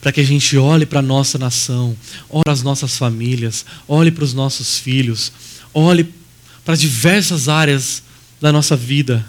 Para 0.00 0.12
que 0.12 0.20
a 0.20 0.24
gente 0.24 0.56
olhe 0.56 0.86
para 0.86 1.00
a 1.00 1.02
nossa 1.02 1.38
nação, 1.38 1.96
olhe 2.30 2.44
para 2.44 2.52
as 2.52 2.62
nossas 2.62 2.96
famílias, 2.96 3.66
olhe 3.88 4.12
para 4.12 4.22
os 4.22 4.32
nossos 4.32 4.78
filhos, 4.78 5.32
olhe 5.74 6.14
para 6.64 6.76
diversas 6.76 7.48
áreas 7.48 8.00
da 8.40 8.52
nossa 8.52 8.76
vida 8.76 9.26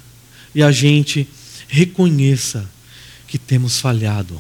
e 0.54 0.64
a 0.64 0.72
gente 0.72 1.28
reconheça 1.68 2.70
que 3.28 3.38
temos 3.38 3.80
falhado. 3.80 4.40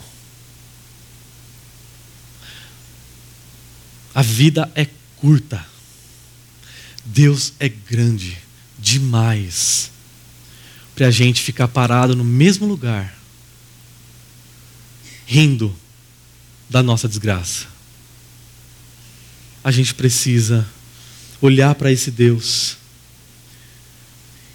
A 4.14 4.22
vida 4.22 4.72
é 4.76 4.88
curta. 5.18 5.64
Deus 7.06 7.54
é 7.60 7.70
grande 7.70 8.38
demais 8.78 9.92
para 10.96 11.08
a 11.08 11.12
gente 11.12 11.42
ficar 11.42 11.68
parado 11.68 12.16
no 12.16 12.26
mesmo 12.26 12.68
lugar, 12.68 13.18
rindo 15.26 15.74
da 16.70 16.84
nossa 16.84 17.08
desgraça. 17.08 17.68
A 19.64 19.72
gente 19.72 19.94
precisa 19.94 20.68
olhar 21.42 21.74
para 21.76 21.92
esse 21.92 22.12
Deus 22.12 22.79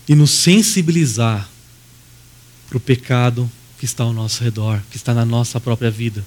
e 0.08 0.14
nos 0.14 0.30
sensibilizar 0.30 1.48
para 2.68 2.76
o 2.76 2.80
pecado 2.80 3.50
que 3.78 3.84
está 3.84 4.04
ao 4.04 4.12
nosso 4.12 4.42
redor, 4.42 4.80
que 4.90 4.96
está 4.96 5.14
na 5.14 5.24
nossa 5.24 5.60
própria 5.60 5.90
vida. 5.90 6.24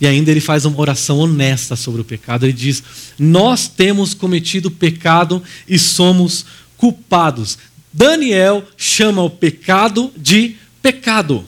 E 0.00 0.06
ainda 0.06 0.30
ele 0.30 0.40
faz 0.40 0.64
uma 0.64 0.80
oração 0.80 1.18
honesta 1.18 1.76
sobre 1.76 2.00
o 2.00 2.04
pecado. 2.04 2.44
Ele 2.44 2.52
diz: 2.52 2.82
Nós 3.18 3.68
temos 3.68 4.14
cometido 4.14 4.70
pecado 4.70 5.42
e 5.68 5.78
somos 5.78 6.44
culpados. 6.76 7.56
Daniel 7.92 8.66
chama 8.76 9.22
o 9.22 9.30
pecado 9.30 10.12
de 10.16 10.56
pecado. 10.82 11.46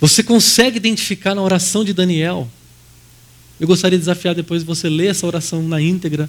Você 0.00 0.22
consegue 0.22 0.76
identificar 0.76 1.34
na 1.34 1.42
oração 1.42 1.84
de 1.84 1.92
Daniel? 1.92 2.48
Eu 3.58 3.66
gostaria 3.66 3.98
de 3.98 4.02
desafiar 4.02 4.34
depois 4.34 4.62
você 4.62 4.88
ler 4.88 5.06
essa 5.06 5.26
oração 5.26 5.62
na 5.62 5.80
íntegra 5.80 6.28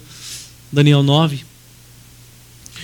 Daniel 0.72 1.02
9. 1.02 1.44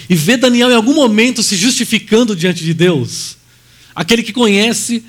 E 0.09 0.15
ver 0.15 0.37
Daniel 0.37 0.71
em 0.71 0.75
algum 0.75 0.95
momento 0.95 1.43
se 1.43 1.57
justificando 1.57 2.37
diante 2.37 2.63
de 2.63 2.75
Deus. 2.75 3.37
Aquele 3.95 4.23
que 4.23 4.33
conhece 4.33 5.05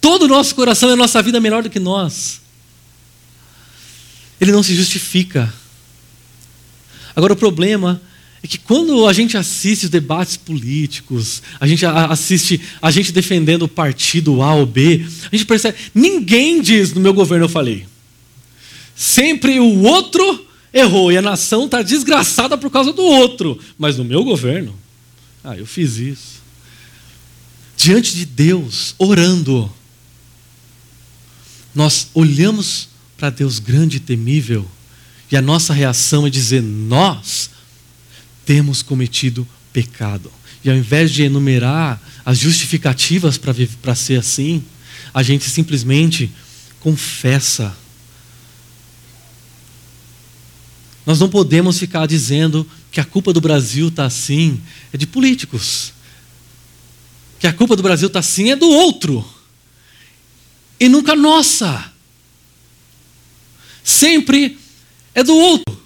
todo 0.00 0.24
o 0.24 0.28
nosso 0.28 0.54
coração 0.54 0.88
e 0.88 0.92
a 0.92 0.96
nossa 0.96 1.20
vida 1.20 1.40
melhor 1.40 1.62
do 1.62 1.70
que 1.70 1.80
nós. 1.80 2.40
Ele 4.40 4.52
não 4.52 4.62
se 4.62 4.74
justifica. 4.74 5.52
Agora 7.14 7.32
o 7.32 7.36
problema 7.36 8.00
é 8.42 8.46
que 8.46 8.58
quando 8.58 9.08
a 9.08 9.12
gente 9.12 9.36
assiste 9.36 9.84
os 9.84 9.90
debates 9.90 10.36
políticos, 10.36 11.42
a 11.58 11.66
gente 11.66 11.84
assiste 11.84 12.60
a 12.80 12.90
gente 12.90 13.10
defendendo 13.10 13.62
o 13.62 13.68
partido 13.68 14.42
A 14.42 14.54
ou 14.54 14.66
B, 14.66 15.04
a 15.32 15.34
gente 15.34 15.46
percebe, 15.46 15.76
ninguém 15.94 16.60
diz 16.60 16.92
no 16.92 17.00
meu 17.00 17.14
governo 17.14 17.46
eu 17.46 17.48
falei. 17.48 17.86
Sempre 18.96 19.60
o 19.60 19.82
outro 19.82 20.46
errou 20.72 21.12
e 21.12 21.18
a 21.18 21.22
nação 21.22 21.66
está 21.66 21.82
desgraçada 21.82 22.56
por 22.56 22.70
causa 22.70 22.92
do 22.92 23.02
outro. 23.02 23.58
Mas 23.78 23.96
no 23.96 24.04
meu 24.04 24.24
governo, 24.24 24.74
ah, 25.44 25.56
eu 25.56 25.66
fiz 25.66 25.98
isso. 25.98 26.42
Diante 27.76 28.16
de 28.16 28.24
Deus, 28.24 28.94
orando, 28.98 29.70
nós 31.74 32.08
olhamos 32.14 32.88
para 33.18 33.28
Deus 33.30 33.58
grande 33.58 33.98
e 33.98 34.00
temível 34.00 34.66
e 35.30 35.36
a 35.36 35.42
nossa 35.42 35.72
reação 35.72 36.26
é 36.26 36.30
dizer: 36.30 36.62
nós 36.62 37.50
temos 38.44 38.82
cometido 38.82 39.46
pecado. 39.72 40.30
E 40.64 40.70
ao 40.70 40.76
invés 40.76 41.12
de 41.12 41.22
enumerar 41.22 42.00
as 42.24 42.38
justificativas 42.38 43.38
para 43.38 43.94
ser 43.94 44.18
assim, 44.18 44.64
a 45.12 45.22
gente 45.22 45.48
simplesmente 45.48 46.30
confessa. 46.80 47.76
Nós 51.06 51.20
não 51.20 51.28
podemos 51.28 51.78
ficar 51.78 52.04
dizendo 52.06 52.68
que 52.90 53.00
a 53.00 53.04
culpa 53.04 53.32
do 53.32 53.40
Brasil 53.40 53.86
está 53.88 54.04
assim, 54.04 54.60
é 54.92 54.96
de 54.96 55.06
políticos. 55.06 55.92
Que 57.38 57.46
a 57.46 57.52
culpa 57.52 57.76
do 57.76 57.82
Brasil 57.82 58.08
está 58.08 58.18
assim 58.18 58.50
é 58.50 58.56
do 58.56 58.68
outro. 58.68 59.24
E 60.80 60.88
nunca 60.88 61.14
nossa. 61.14 61.92
Sempre 63.84 64.58
é 65.14 65.22
do 65.22 65.34
outro. 65.34 65.85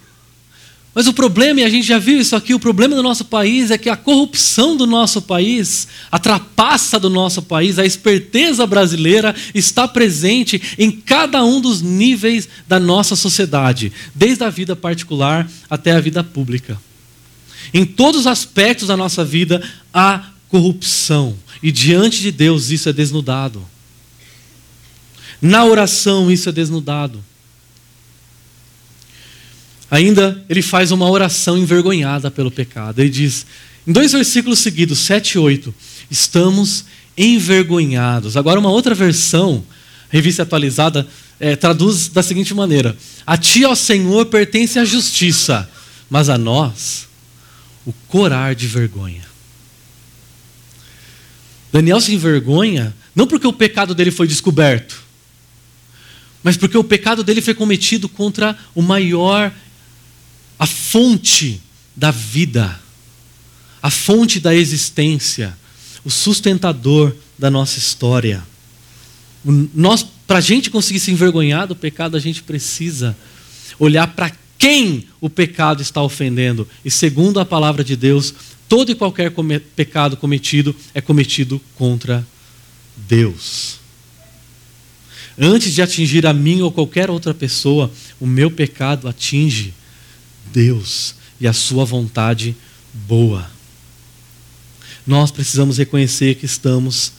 Mas 0.93 1.07
o 1.07 1.13
problema, 1.13 1.61
e 1.61 1.63
a 1.63 1.69
gente 1.69 1.87
já 1.87 1.97
viu 1.97 2.19
isso 2.19 2.35
aqui, 2.35 2.53
o 2.53 2.59
problema 2.59 2.95
do 2.95 3.03
nosso 3.03 3.23
país 3.23 3.71
é 3.71 3.77
que 3.77 3.89
a 3.89 3.95
corrupção 3.95 4.75
do 4.75 4.85
nosso 4.85 5.21
país, 5.21 5.87
a 6.11 6.19
trapaça 6.19 6.99
do 6.99 7.09
nosso 7.09 7.41
país, 7.41 7.79
a 7.79 7.85
esperteza 7.85 8.67
brasileira 8.67 9.33
está 9.55 9.87
presente 9.87 10.61
em 10.77 10.91
cada 10.91 11.45
um 11.45 11.61
dos 11.61 11.81
níveis 11.81 12.49
da 12.67 12.77
nossa 12.77 13.15
sociedade, 13.15 13.91
desde 14.13 14.43
a 14.43 14.49
vida 14.49 14.75
particular 14.75 15.49
até 15.69 15.93
a 15.93 16.01
vida 16.01 16.25
pública. 16.25 16.77
Em 17.73 17.85
todos 17.85 18.21
os 18.21 18.27
aspectos 18.27 18.89
da 18.89 18.97
nossa 18.97 19.23
vida 19.23 19.63
há 19.93 20.25
corrupção, 20.49 21.37
e 21.63 21.71
diante 21.71 22.19
de 22.19 22.33
Deus 22.33 22.69
isso 22.69 22.89
é 22.89 22.93
desnudado. 22.93 23.65
Na 25.41 25.63
oração 25.63 26.29
isso 26.29 26.49
é 26.49 26.51
desnudado. 26.51 27.23
Ainda 29.91 30.41
ele 30.47 30.61
faz 30.61 30.91
uma 30.91 31.09
oração 31.09 31.57
envergonhada 31.57 32.31
pelo 32.31 32.49
pecado. 32.49 32.99
Ele 32.99 33.09
diz, 33.09 33.45
em 33.85 33.91
dois 33.91 34.13
versículos 34.13 34.59
seguidos, 34.59 34.99
7 34.99 35.33
e 35.33 35.37
8, 35.37 35.75
estamos 36.09 36.85
envergonhados. 37.17 38.37
Agora, 38.37 38.57
uma 38.57 38.69
outra 38.69 38.95
versão, 38.95 39.65
revista 40.09 40.43
atualizada, 40.43 41.05
é, 41.37 41.57
traduz 41.57 42.07
da 42.07 42.23
seguinte 42.23 42.53
maneira: 42.53 42.95
A 43.27 43.35
ti, 43.37 43.65
ó 43.65 43.75
Senhor, 43.75 44.27
pertence 44.27 44.79
a 44.79 44.85
justiça, 44.85 45.69
mas 46.09 46.29
a 46.29 46.37
nós 46.37 47.09
o 47.85 47.91
corar 48.07 48.55
de 48.55 48.67
vergonha. 48.67 49.29
Daniel 51.73 51.99
se 51.99 52.13
envergonha 52.13 52.95
não 53.13 53.27
porque 53.27 53.47
o 53.47 53.53
pecado 53.53 53.93
dele 53.93 54.11
foi 54.11 54.27
descoberto, 54.27 55.01
mas 56.43 56.55
porque 56.55 56.77
o 56.77 56.83
pecado 56.83 57.23
dele 57.23 57.41
foi 57.41 57.53
cometido 57.53 58.07
contra 58.07 58.57
o 58.73 58.81
maior 58.81 59.51
a 60.61 60.67
fonte 60.67 61.59
da 61.95 62.11
vida, 62.11 62.79
a 63.81 63.89
fonte 63.89 64.39
da 64.39 64.53
existência, 64.53 65.57
o 66.05 66.09
sustentador 66.11 67.15
da 67.35 67.49
nossa 67.49 67.79
história. 67.79 68.43
Para 70.27 70.37
a 70.37 70.41
gente 70.41 70.69
conseguir 70.69 70.99
se 70.99 71.09
envergonhar 71.09 71.65
do 71.65 71.75
pecado, 71.75 72.15
a 72.15 72.19
gente 72.19 72.43
precisa 72.43 73.17
olhar 73.79 74.05
para 74.13 74.31
quem 74.55 75.07
o 75.19 75.31
pecado 75.31 75.81
está 75.81 75.99
ofendendo. 75.99 76.67
E 76.85 76.91
segundo 76.91 77.39
a 77.39 77.45
palavra 77.45 77.83
de 77.83 77.95
Deus, 77.95 78.31
todo 78.69 78.91
e 78.91 78.95
qualquer 78.95 79.31
come 79.31 79.59
pecado 79.59 80.15
cometido 80.15 80.75
é 80.93 81.01
cometido 81.01 81.59
contra 81.73 82.23
Deus. 82.95 83.79
Antes 85.39 85.73
de 85.73 85.81
atingir 85.81 86.27
a 86.27 86.33
mim 86.33 86.61
ou 86.61 86.71
qualquer 86.71 87.09
outra 87.09 87.33
pessoa, 87.33 87.91
o 88.19 88.27
meu 88.27 88.51
pecado 88.51 89.07
atinge 89.07 89.73
Deus 90.51 91.15
e 91.39 91.47
a 91.47 91.53
sua 91.53 91.85
vontade 91.85 92.55
boa. 92.93 93.49
Nós 95.05 95.31
precisamos 95.31 95.77
reconhecer 95.77 96.35
que 96.35 96.45
estamos, 96.45 97.13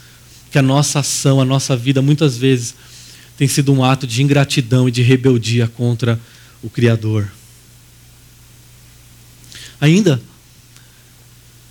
que 0.51 0.59
a 0.59 0.63
nossa 0.63 1.01
ação, 1.01 1.41
a 1.41 1.45
nossa 1.45 1.77
vida, 1.77 2.01
muitas 2.01 2.37
vezes 2.37 2.75
tem 3.37 3.49
sido 3.49 3.73
um 3.73 3.83
ato 3.83 4.07
de 4.07 4.23
ingratidão 4.23 4.89
e 4.89 4.93
de 4.93 5.03
rebeldia 5.03 5.67
contra 5.67 6.21
o 6.63 6.71
Criador. 6.71 7.31
Ainda, 9.81 10.23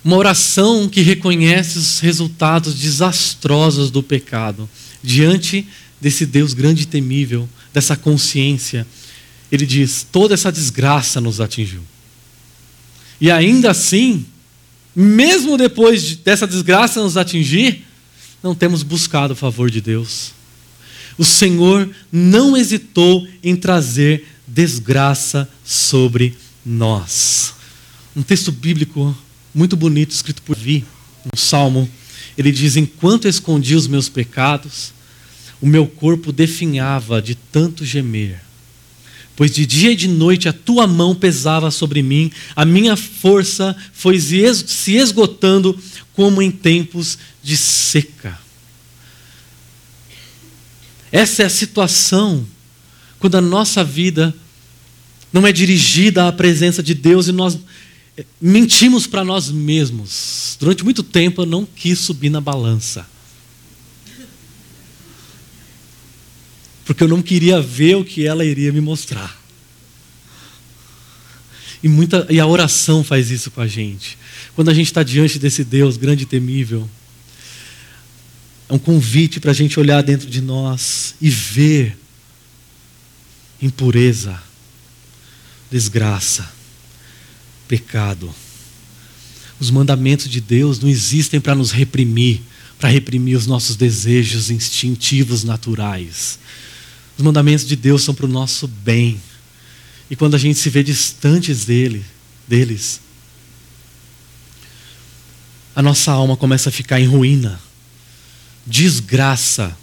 uma 0.04 0.16
oração 0.16 0.88
que 0.88 1.00
reconhece 1.00 1.78
os 1.78 2.00
resultados 2.00 2.74
desastrosos 2.74 3.90
do 3.90 4.02
pecado, 4.02 4.68
diante 5.02 5.66
desse 6.00 6.26
Deus 6.26 6.52
grande 6.52 6.82
e 6.82 6.86
temível, 6.86 7.48
dessa 7.72 7.96
consciência 7.96 8.86
ele 9.52 9.66
diz: 9.66 10.06
toda 10.10 10.32
essa 10.32 10.50
desgraça 10.50 11.20
nos 11.20 11.38
atingiu. 11.38 11.82
E 13.20 13.30
ainda 13.30 13.70
assim, 13.70 14.24
mesmo 14.96 15.58
depois 15.58 16.16
dessa 16.16 16.46
desgraça 16.46 17.02
nos 17.02 17.18
atingir, 17.18 17.84
não 18.42 18.54
temos 18.54 18.82
buscado 18.82 19.34
o 19.34 19.36
favor 19.36 19.70
de 19.70 19.82
Deus. 19.82 20.32
O 21.18 21.24
Senhor 21.24 21.88
não 22.10 22.56
hesitou 22.56 23.28
em 23.44 23.54
trazer 23.54 24.26
desgraça 24.48 25.46
sobre 25.62 26.34
nós. 26.64 27.52
Um 28.16 28.22
texto 28.22 28.50
bíblico 28.50 29.16
muito 29.54 29.76
bonito, 29.76 30.10
escrito 30.12 30.40
por 30.42 30.56
Vi, 30.56 30.82
um 31.26 31.36
salmo. 31.36 31.88
Ele 32.38 32.50
diz: 32.50 32.76
Enquanto 32.76 33.28
escondi 33.28 33.74
os 33.74 33.86
meus 33.86 34.08
pecados, 34.08 34.94
o 35.60 35.66
meu 35.66 35.86
corpo 35.86 36.32
definhava 36.32 37.20
de 37.20 37.34
tanto 37.34 37.84
gemer 37.84 38.40
pois 39.42 39.50
de 39.50 39.66
dia 39.66 39.90
e 39.90 39.96
de 39.96 40.06
noite 40.06 40.48
a 40.48 40.52
tua 40.52 40.86
mão 40.86 41.16
pesava 41.16 41.68
sobre 41.72 42.00
mim, 42.00 42.30
a 42.54 42.64
minha 42.64 42.96
força 42.96 43.74
foi 43.92 44.16
se 44.20 44.94
esgotando 44.94 45.76
como 46.12 46.40
em 46.40 46.48
tempos 46.48 47.18
de 47.42 47.56
seca. 47.56 48.38
Essa 51.10 51.42
é 51.42 51.46
a 51.46 51.50
situação 51.50 52.46
quando 53.18 53.34
a 53.34 53.40
nossa 53.40 53.82
vida 53.82 54.32
não 55.32 55.44
é 55.44 55.50
dirigida 55.50 56.28
à 56.28 56.32
presença 56.32 56.80
de 56.80 56.94
Deus 56.94 57.26
e 57.26 57.32
nós 57.32 57.58
mentimos 58.40 59.08
para 59.08 59.24
nós 59.24 59.50
mesmos. 59.50 60.56
Durante 60.60 60.84
muito 60.84 61.02
tempo 61.02 61.42
eu 61.42 61.46
não 61.46 61.66
quis 61.66 61.98
subir 61.98 62.30
na 62.30 62.40
balança. 62.40 63.04
Porque 66.84 67.02
eu 67.02 67.08
não 67.08 67.22
queria 67.22 67.60
ver 67.60 67.96
o 67.96 68.04
que 68.04 68.26
ela 68.26 68.44
iria 68.44 68.72
me 68.72 68.80
mostrar. 68.80 69.40
E, 71.82 71.88
muita, 71.88 72.26
e 72.30 72.38
a 72.38 72.46
oração 72.46 73.02
faz 73.02 73.30
isso 73.30 73.50
com 73.50 73.60
a 73.60 73.66
gente. 73.66 74.16
Quando 74.54 74.70
a 74.70 74.74
gente 74.74 74.86
está 74.86 75.02
diante 75.02 75.38
desse 75.38 75.64
Deus 75.64 75.96
grande 75.96 76.22
e 76.22 76.26
temível, 76.26 76.88
é 78.68 78.72
um 78.72 78.78
convite 78.78 79.40
para 79.40 79.50
a 79.50 79.54
gente 79.54 79.78
olhar 79.78 80.02
dentro 80.02 80.28
de 80.30 80.40
nós 80.40 81.14
e 81.20 81.28
ver 81.28 81.98
impureza, 83.60 84.40
desgraça, 85.70 86.50
pecado. 87.66 88.32
Os 89.58 89.70
mandamentos 89.70 90.28
de 90.28 90.40
Deus 90.40 90.80
não 90.80 90.88
existem 90.88 91.40
para 91.40 91.54
nos 91.54 91.70
reprimir, 91.70 92.42
para 92.82 92.90
reprimir 92.90 93.36
os 93.36 93.46
nossos 93.46 93.76
desejos 93.76 94.50
instintivos 94.50 95.44
naturais. 95.44 96.36
Os 97.16 97.22
mandamentos 97.22 97.64
de 97.64 97.76
Deus 97.76 98.02
são 98.02 98.12
para 98.12 98.26
o 98.26 98.28
nosso 98.28 98.66
bem. 98.66 99.22
E 100.10 100.16
quando 100.16 100.34
a 100.34 100.38
gente 100.38 100.58
se 100.58 100.68
vê 100.68 100.82
distantes 100.82 101.64
dele, 101.64 102.04
deles, 102.48 103.00
a 105.76 105.80
nossa 105.80 106.10
alma 106.10 106.36
começa 106.36 106.70
a 106.70 106.72
ficar 106.72 107.00
em 107.00 107.06
ruína. 107.06 107.60
Desgraça 108.66 109.78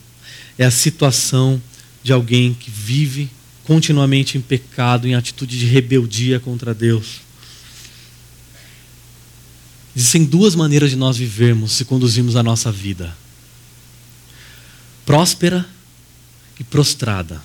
é 0.57 0.65
a 0.65 0.71
situação 0.71 1.61
de 2.03 2.11
alguém 2.11 2.53
que 2.53 2.69
vive 2.69 3.29
continuamente 3.63 4.37
em 4.37 4.41
pecado, 4.41 5.07
em 5.07 5.15
atitude 5.15 5.57
de 5.57 5.65
rebeldia 5.67 6.37
contra 6.37 6.73
Deus. 6.73 7.21
Existem 9.95 10.23
duas 10.23 10.55
maneiras 10.55 10.89
de 10.89 10.95
nós 10.95 11.17
vivermos 11.17 11.73
se 11.73 11.85
conduzirmos 11.85 12.35
a 12.35 12.43
nossa 12.43 12.71
vida: 12.71 13.15
próspera 15.05 15.65
e 16.59 16.63
prostrada. 16.63 17.41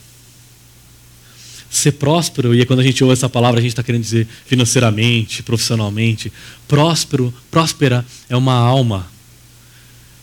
Ser 1.70 1.92
próspero, 1.92 2.54
e 2.54 2.64
quando 2.64 2.80
a 2.80 2.84
gente 2.84 3.02
ouve 3.02 3.14
essa 3.14 3.28
palavra, 3.28 3.58
a 3.58 3.62
gente 3.62 3.72
está 3.72 3.82
querendo 3.82 4.02
dizer 4.02 4.28
financeiramente, 4.46 5.42
profissionalmente. 5.42 6.32
Próspero, 6.68 7.34
próspera 7.50 8.06
é 8.28 8.36
uma 8.36 8.54
alma 8.54 9.10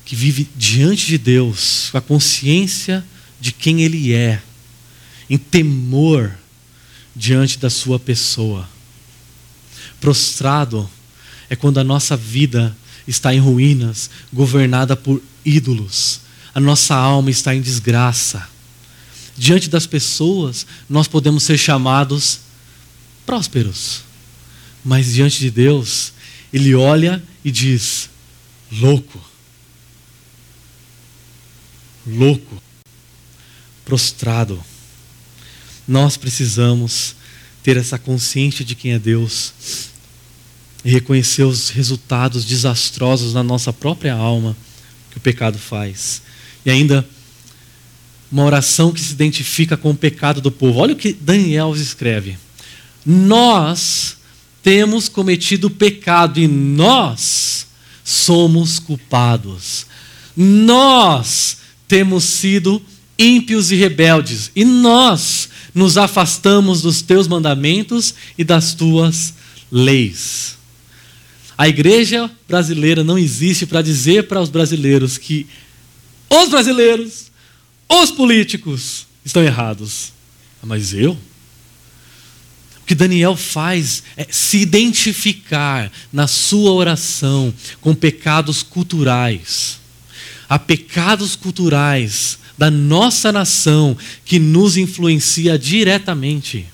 que 0.05 0.15
vive 0.15 0.47
diante 0.55 1.07
de 1.07 1.17
Deus, 1.17 1.89
com 1.91 1.97
a 1.97 2.01
consciência 2.01 3.03
de 3.39 3.51
quem 3.51 3.81
Ele 3.81 4.13
é, 4.13 4.41
em 5.29 5.38
temor 5.38 6.31
diante 7.13 7.60
da 7.60 7.69
sua 7.69 7.99
pessoa. 7.99 8.69
Prostrado 9.99 10.89
é 11.51 11.55
quando 11.57 11.79
a 11.79 11.83
nossa 11.83 12.15
vida 12.15 12.73
está 13.05 13.35
em 13.35 13.39
ruínas, 13.39 14.09
governada 14.31 14.95
por 14.95 15.21
ídolos. 15.43 16.21
A 16.55 16.61
nossa 16.61 16.95
alma 16.95 17.29
está 17.29 17.53
em 17.53 17.59
desgraça. 17.59 18.47
Diante 19.37 19.69
das 19.69 19.85
pessoas, 19.85 20.65
nós 20.89 21.09
podemos 21.09 21.43
ser 21.43 21.57
chamados 21.57 22.39
prósperos. 23.25 24.03
Mas 24.81 25.11
diante 25.13 25.39
de 25.39 25.51
Deus, 25.51 26.13
Ele 26.53 26.73
olha 26.73 27.21
e 27.43 27.51
diz: 27.51 28.09
louco, 28.71 29.21
louco, 32.07 32.63
prostrado. 33.83 34.63
Nós 35.85 36.15
precisamos 36.15 37.13
ter 37.61 37.75
essa 37.75 37.99
consciência 37.99 38.63
de 38.63 38.73
quem 38.73 38.93
é 38.93 38.99
Deus 38.99 39.90
e 40.84 40.89
reconhecer 40.89 41.44
os 41.44 41.70
resultados 41.70 42.46
desastrosos 42.46 43.34
na 43.34 43.44
nossa 43.44 43.72
própria 43.72 44.13
alma 44.13 44.56
que 45.10 45.17
o 45.17 45.22
pecado 45.22 45.58
faz. 45.58 46.22
E 46.65 46.72
ainda 46.72 47.08
uma 48.32 48.46
oração 48.46 48.91
que 48.91 49.02
se 49.02 49.12
identifica 49.12 49.76
com 49.76 49.91
o 49.91 49.96
pecado 49.96 50.39
do 50.39 50.52
povo. 50.52 50.80
Olha 50.80 50.94
o 50.94 50.98
que 50.98 51.12
Daniel 51.12 51.76
escreve. 51.76 52.38
Nós 53.06 54.15
temos 54.63 55.10
cometido 55.10 55.70
pecado 55.70 56.39
e 56.39 56.48
nós 56.48 57.67
somos 58.04 58.80
culpados. 58.80 59.86
Nós 60.36 61.58
temos 61.88 62.24
sido 62.24 62.82
ímpios 63.20 63.72
e 63.72 63.76
rebeldes 63.76 64.50
e 64.56 64.63
nós 64.63 65.50
nos 65.76 65.98
afastamos 65.98 66.82
dos 66.82 67.02
teus 67.02 67.28
mandamentos 67.28 68.15
e 68.38 68.44
das 68.44 68.74
tuas 68.74 69.34
leis. 69.72 70.61
A 71.62 71.69
igreja 71.69 72.28
brasileira 72.47 73.04
não 73.04 73.19
existe 73.19 73.67
para 73.67 73.84
dizer 73.84 74.28
para 74.28 74.41
os 74.41 74.50
brasileiros 74.50 75.19
que 75.19 75.45
os 76.28 76.50
brasileiros, 76.50 77.32
os 77.88 78.10
políticos 78.10 79.06
estão 79.24 79.43
errados. 79.43 80.12
Mas 80.63 80.91
eu? 80.91 81.12
O 81.12 82.86
que 82.88 82.95
Daniel 82.95 83.36
faz 83.36 84.02
é 84.17 84.26
se 84.28 84.58
identificar 84.58 85.91
na 86.12 86.26
sua 86.26 86.71
oração 86.71 87.54
com 87.80 87.93
pecados 87.93 88.63
culturais. 88.63 89.78
Há 90.50 90.58
pecados 90.58 91.36
culturais 91.36 92.39
da 92.58 92.71
nossa 92.71 93.32
nação 93.32 93.95
que 94.26 94.39
nos 94.39 94.78
influencia 94.78 95.60
diretamente. 95.60 96.65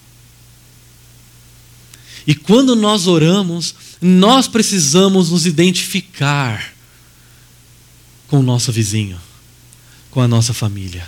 E 2.25 2.33
quando 2.33 2.73
nós 2.73 3.05
oramos, 3.05 3.75
nós 4.01 4.47
precisamos 4.47 5.31
nos 5.31 5.45
identificar 5.45 6.73
com 8.27 8.39
o 8.39 8.43
nosso 8.43 8.71
vizinho, 8.71 9.17
com 10.11 10.21
a 10.21 10.27
nossa 10.27 10.53
família 10.53 11.07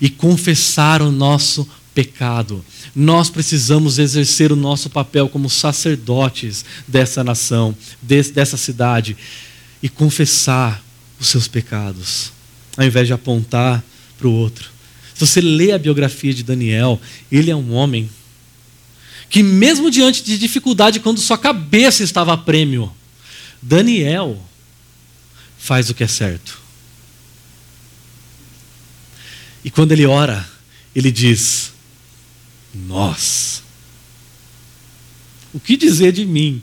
e 0.00 0.08
confessar 0.08 1.02
o 1.02 1.10
nosso 1.10 1.68
pecado. 1.94 2.64
Nós 2.94 3.28
precisamos 3.28 3.98
exercer 3.98 4.52
o 4.52 4.56
nosso 4.56 4.88
papel 4.88 5.28
como 5.28 5.50
sacerdotes 5.50 6.64
dessa 6.86 7.22
nação, 7.22 7.76
dessa 8.00 8.56
cidade 8.56 9.16
e 9.82 9.88
confessar 9.88 10.82
os 11.18 11.28
seus 11.28 11.48
pecados, 11.48 12.32
ao 12.76 12.86
invés 12.86 13.06
de 13.06 13.12
apontar 13.12 13.82
para 14.18 14.28
o 14.28 14.32
outro. 14.32 14.70
Se 15.14 15.26
você 15.26 15.40
lê 15.40 15.72
a 15.72 15.78
biografia 15.78 16.32
de 16.32 16.42
Daniel, 16.42 17.00
ele 17.30 17.50
é 17.50 17.56
um 17.56 17.74
homem 17.74 18.08
que, 19.30 19.44
mesmo 19.44 19.90
diante 19.90 20.24
de 20.24 20.36
dificuldade, 20.36 20.98
quando 20.98 21.20
sua 21.20 21.38
cabeça 21.38 22.02
estava 22.02 22.32
a 22.32 22.36
prêmio, 22.36 22.92
Daniel 23.62 24.44
faz 25.56 25.88
o 25.88 25.94
que 25.94 26.02
é 26.02 26.08
certo. 26.08 26.60
E 29.64 29.70
quando 29.70 29.92
ele 29.92 30.04
ora, 30.04 30.44
ele 30.94 31.12
diz: 31.12 31.72
Nós. 32.74 33.62
O 35.52 35.60
que 35.60 35.76
dizer 35.76 36.12
de 36.12 36.24
mim? 36.26 36.62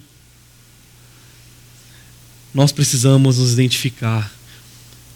Nós 2.54 2.72
precisamos 2.72 3.38
nos 3.38 3.54
identificar 3.54 4.34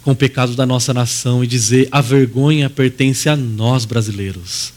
com 0.04 0.12
o 0.12 0.16
pecado 0.16 0.56
da 0.56 0.66
nossa 0.66 0.94
nação 0.94 1.44
e 1.44 1.48
dizer: 1.48 1.90
a 1.92 2.00
vergonha 2.00 2.70
pertence 2.70 3.28
a 3.28 3.36
nós 3.36 3.84
brasileiros. 3.84 4.74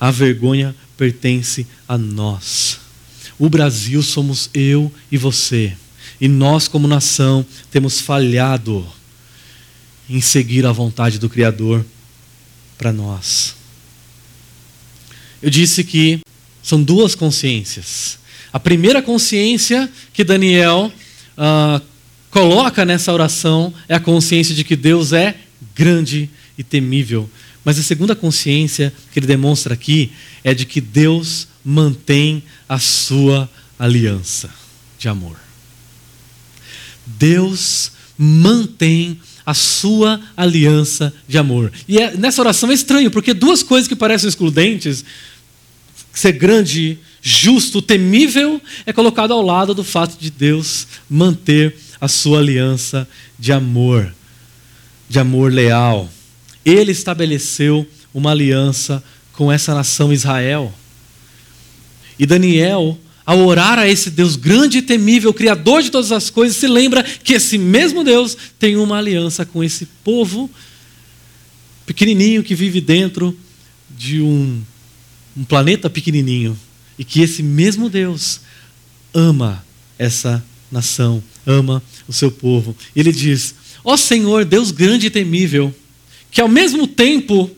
A 0.00 0.10
vergonha 0.10 0.74
pertence 0.96 1.66
a 1.86 1.98
nós. 1.98 2.78
O 3.38 3.48
Brasil 3.48 4.02
somos 4.02 4.50
eu 4.52 4.92
e 5.10 5.16
você. 5.16 5.76
E 6.20 6.26
nós, 6.26 6.66
como 6.66 6.88
nação, 6.88 7.46
temos 7.70 8.00
falhado 8.00 8.86
em 10.10 10.20
seguir 10.20 10.66
a 10.66 10.72
vontade 10.72 11.18
do 11.18 11.28
Criador 11.28 11.84
para 12.76 12.92
nós. 12.92 13.54
Eu 15.40 15.50
disse 15.50 15.84
que 15.84 16.20
são 16.62 16.82
duas 16.82 17.14
consciências. 17.14 18.18
A 18.52 18.58
primeira 18.58 19.00
consciência 19.02 19.90
que 20.12 20.24
Daniel 20.24 20.92
uh, 21.36 21.84
coloca 22.30 22.84
nessa 22.84 23.12
oração 23.12 23.72
é 23.88 23.94
a 23.94 24.00
consciência 24.00 24.54
de 24.54 24.64
que 24.64 24.74
Deus 24.74 25.12
é 25.12 25.36
grande 25.74 26.28
e 26.56 26.64
temível. 26.64 27.30
Mas 27.68 27.78
a 27.78 27.82
segunda 27.82 28.16
consciência 28.16 28.94
que 29.12 29.18
ele 29.18 29.26
demonstra 29.26 29.74
aqui 29.74 30.10
é 30.42 30.54
de 30.54 30.64
que 30.64 30.80
Deus 30.80 31.48
mantém 31.62 32.42
a 32.66 32.78
sua 32.78 33.46
aliança 33.78 34.48
de 34.98 35.06
amor. 35.06 35.36
Deus 37.04 37.92
mantém 38.16 39.20
a 39.44 39.52
sua 39.52 40.18
aliança 40.34 41.12
de 41.28 41.36
amor. 41.36 41.70
E 41.86 41.98
é, 41.98 42.16
nessa 42.16 42.40
oração 42.40 42.70
é 42.70 42.72
estranho, 42.72 43.10
porque 43.10 43.34
duas 43.34 43.62
coisas 43.62 43.86
que 43.86 43.94
parecem 43.94 44.30
excludentes, 44.30 45.04
ser 46.10 46.32
grande, 46.32 46.98
justo, 47.20 47.82
temível, 47.82 48.62
é 48.86 48.94
colocado 48.94 49.34
ao 49.34 49.42
lado 49.42 49.74
do 49.74 49.84
fato 49.84 50.18
de 50.18 50.30
Deus 50.30 50.86
manter 51.06 51.76
a 52.00 52.08
sua 52.08 52.38
aliança 52.38 53.06
de 53.38 53.52
amor, 53.52 54.10
de 55.06 55.18
amor 55.18 55.52
leal. 55.52 56.08
Ele 56.68 56.92
estabeleceu 56.92 57.86
uma 58.12 58.32
aliança 58.32 59.02
com 59.32 59.50
essa 59.50 59.74
nação 59.74 60.12
Israel. 60.12 60.72
E 62.18 62.26
Daniel, 62.26 62.98
ao 63.24 63.38
orar 63.38 63.78
a 63.78 63.88
esse 63.88 64.10
Deus 64.10 64.36
grande 64.36 64.78
e 64.78 64.82
temível, 64.82 65.32
Criador 65.32 65.82
de 65.82 65.90
todas 65.90 66.12
as 66.12 66.28
coisas, 66.28 66.58
se 66.58 66.66
lembra 66.66 67.02
que 67.02 67.32
esse 67.32 67.56
mesmo 67.56 68.04
Deus 68.04 68.36
tem 68.58 68.76
uma 68.76 68.98
aliança 68.98 69.46
com 69.46 69.64
esse 69.64 69.86
povo 70.04 70.50
pequenininho 71.86 72.42
que 72.42 72.54
vive 72.54 72.82
dentro 72.82 73.34
de 73.88 74.20
um, 74.20 74.60
um 75.34 75.44
planeta 75.44 75.88
pequenininho. 75.88 76.58
E 76.98 77.04
que 77.04 77.22
esse 77.22 77.42
mesmo 77.42 77.88
Deus 77.88 78.40
ama 79.14 79.64
essa 79.98 80.44
nação, 80.70 81.22
ama 81.46 81.82
o 82.06 82.12
seu 82.12 82.30
povo. 82.30 82.76
Ele 82.94 83.10
diz: 83.10 83.54
Ó 83.82 83.94
oh 83.94 83.96
Senhor, 83.96 84.44
Deus 84.44 84.70
grande 84.70 85.06
e 85.06 85.10
temível, 85.10 85.74
que 86.30 86.40
ao 86.40 86.48
mesmo 86.48 86.86
tempo 86.86 87.50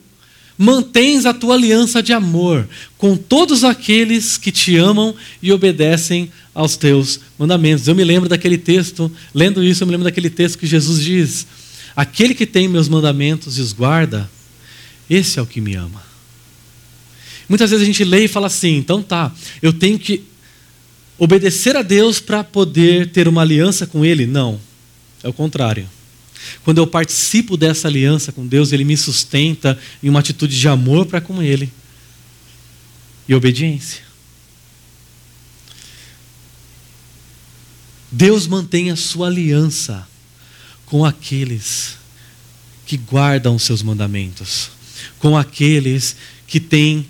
mantens 0.56 1.24
a 1.24 1.32
tua 1.32 1.54
aliança 1.54 2.02
de 2.02 2.12
amor 2.12 2.68
com 2.98 3.16
todos 3.16 3.64
aqueles 3.64 4.36
que 4.36 4.52
te 4.52 4.76
amam 4.76 5.14
e 5.42 5.50
obedecem 5.52 6.30
aos 6.54 6.76
teus 6.76 7.20
mandamentos. 7.38 7.88
Eu 7.88 7.94
me 7.94 8.04
lembro 8.04 8.28
daquele 8.28 8.58
texto, 8.58 9.10
lendo 9.34 9.64
isso, 9.64 9.82
eu 9.82 9.86
me 9.86 9.92
lembro 9.92 10.04
daquele 10.04 10.28
texto 10.28 10.58
que 10.58 10.66
Jesus 10.66 11.02
diz: 11.02 11.46
Aquele 11.96 12.34
que 12.34 12.46
tem 12.46 12.68
meus 12.68 12.88
mandamentos 12.88 13.56
e 13.58 13.60
os 13.60 13.72
guarda, 13.72 14.30
esse 15.08 15.38
é 15.38 15.42
o 15.42 15.46
que 15.46 15.60
me 15.60 15.74
ama. 15.74 16.02
Muitas 17.48 17.70
vezes 17.70 17.82
a 17.82 17.86
gente 17.86 18.04
lê 18.04 18.24
e 18.24 18.28
fala 18.28 18.46
assim: 18.46 18.76
então 18.76 19.02
tá, 19.02 19.32
eu 19.60 19.72
tenho 19.72 19.98
que 19.98 20.22
obedecer 21.18 21.76
a 21.76 21.82
Deus 21.82 22.20
para 22.20 22.44
poder 22.44 23.10
ter 23.10 23.26
uma 23.26 23.42
aliança 23.42 23.86
com 23.86 24.04
Ele. 24.04 24.26
Não, 24.26 24.60
é 25.22 25.28
o 25.28 25.32
contrário. 25.32 25.88
Quando 26.64 26.78
eu 26.78 26.86
participo 26.86 27.56
dessa 27.56 27.88
aliança 27.88 28.32
com 28.32 28.46
Deus, 28.46 28.72
Ele 28.72 28.84
me 28.84 28.96
sustenta 28.96 29.78
em 30.02 30.08
uma 30.08 30.20
atitude 30.20 30.58
de 30.58 30.68
amor 30.68 31.06
para 31.06 31.20
com 31.20 31.42
Ele 31.42 31.72
e 33.28 33.34
obediência. 33.34 34.02
Deus 38.10 38.46
mantém 38.46 38.90
a 38.90 38.96
sua 38.96 39.28
aliança 39.28 40.06
com 40.84 41.04
aqueles 41.04 41.96
que 42.84 42.96
guardam 42.96 43.54
os 43.54 43.62
seus 43.62 43.82
mandamentos, 43.82 44.70
com 45.20 45.38
aqueles 45.38 46.16
que 46.46 46.58
têm 46.58 47.06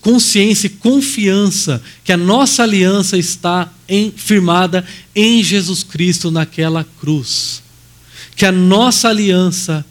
consciência 0.00 0.66
e 0.66 0.70
confiança 0.70 1.82
que 2.04 2.12
a 2.12 2.16
nossa 2.16 2.62
aliança 2.62 3.16
está 3.16 3.72
em, 3.88 4.12
firmada 4.12 4.86
em 5.14 5.42
Jesus 5.42 5.82
Cristo 5.82 6.30
naquela 6.30 6.84
cruz 7.00 7.65
que 8.36 8.44
a 8.44 8.52
nossa 8.52 9.08
aliança 9.08 9.84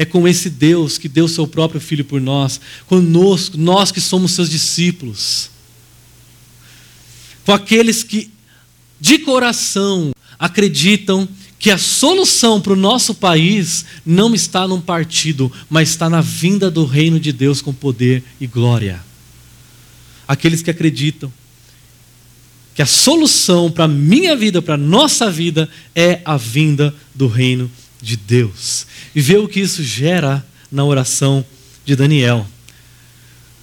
É 0.00 0.04
com 0.04 0.28
esse 0.28 0.48
Deus 0.48 0.96
que 0.96 1.08
deu 1.08 1.26
seu 1.26 1.44
próprio 1.44 1.80
Filho 1.80 2.04
por 2.04 2.20
nós, 2.20 2.60
conosco, 2.86 3.56
nós 3.56 3.90
que 3.90 4.00
somos 4.00 4.30
seus 4.30 4.48
discípulos. 4.48 5.50
Com 7.44 7.52
aqueles 7.52 8.04
que, 8.04 8.30
de 9.00 9.18
coração, 9.18 10.12
acreditam 10.38 11.28
que 11.58 11.68
a 11.68 11.78
solução 11.78 12.60
para 12.60 12.74
o 12.74 12.76
nosso 12.76 13.12
país 13.12 13.84
não 14.06 14.32
está 14.32 14.68
num 14.68 14.80
partido, 14.80 15.50
mas 15.68 15.88
está 15.88 16.08
na 16.08 16.20
vinda 16.20 16.70
do 16.70 16.84
reino 16.84 17.18
de 17.18 17.32
Deus 17.32 17.60
com 17.60 17.72
poder 17.74 18.22
e 18.40 18.46
glória. 18.46 19.02
Aqueles 20.28 20.62
que 20.62 20.70
acreditam 20.70 21.32
que 22.72 22.82
a 22.82 22.86
solução 22.86 23.68
para 23.68 23.86
a 23.86 23.88
minha 23.88 24.36
vida, 24.36 24.62
para 24.62 24.74
a 24.74 24.78
nossa 24.78 25.28
vida, 25.28 25.68
é 25.92 26.20
a 26.24 26.36
vinda 26.36 26.94
do 27.12 27.26
reino 27.26 27.68
de 28.00 28.16
Deus. 28.16 28.86
E 29.14 29.20
ver 29.20 29.38
o 29.38 29.48
que 29.48 29.60
isso 29.60 29.82
gera 29.82 30.44
na 30.70 30.84
oração 30.84 31.44
de 31.84 31.96
Daniel. 31.96 32.46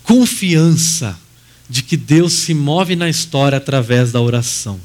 Confiança 0.03 1.17
de 1.69 1.81
que 1.81 1.97
Deus 1.97 2.33
se 2.33 2.53
move 2.53 2.95
na 2.95 3.09
história 3.09 3.57
através 3.57 4.11
da 4.11 4.21
oração. 4.21 4.79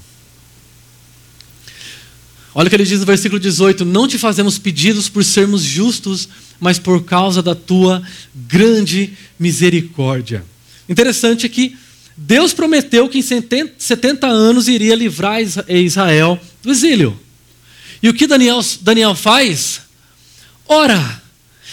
Olha 2.54 2.66
o 2.66 2.70
que 2.70 2.76
ele 2.76 2.84
diz 2.84 3.00
no 3.00 3.06
versículo 3.06 3.38
18: 3.38 3.84
Não 3.84 4.08
te 4.08 4.18
fazemos 4.18 4.58
pedidos 4.58 5.08
por 5.08 5.24
sermos 5.24 5.62
justos, 5.62 6.28
mas 6.58 6.78
por 6.78 7.04
causa 7.04 7.42
da 7.42 7.54
tua 7.54 8.02
grande 8.34 9.12
misericórdia. 9.38 10.44
Interessante 10.88 11.46
é 11.46 11.48
que 11.48 11.76
Deus 12.16 12.52
prometeu 12.52 13.08
que 13.08 13.18
em 13.18 13.22
70 13.22 14.26
anos 14.26 14.68
iria 14.68 14.94
livrar 14.94 15.40
Israel 15.68 16.38
do 16.62 16.70
exílio. 16.70 17.18
E 18.02 18.08
o 18.08 18.14
que 18.14 18.26
Daniel, 18.26 18.60
Daniel 18.80 19.14
faz? 19.14 19.82
Ora. 20.66 21.20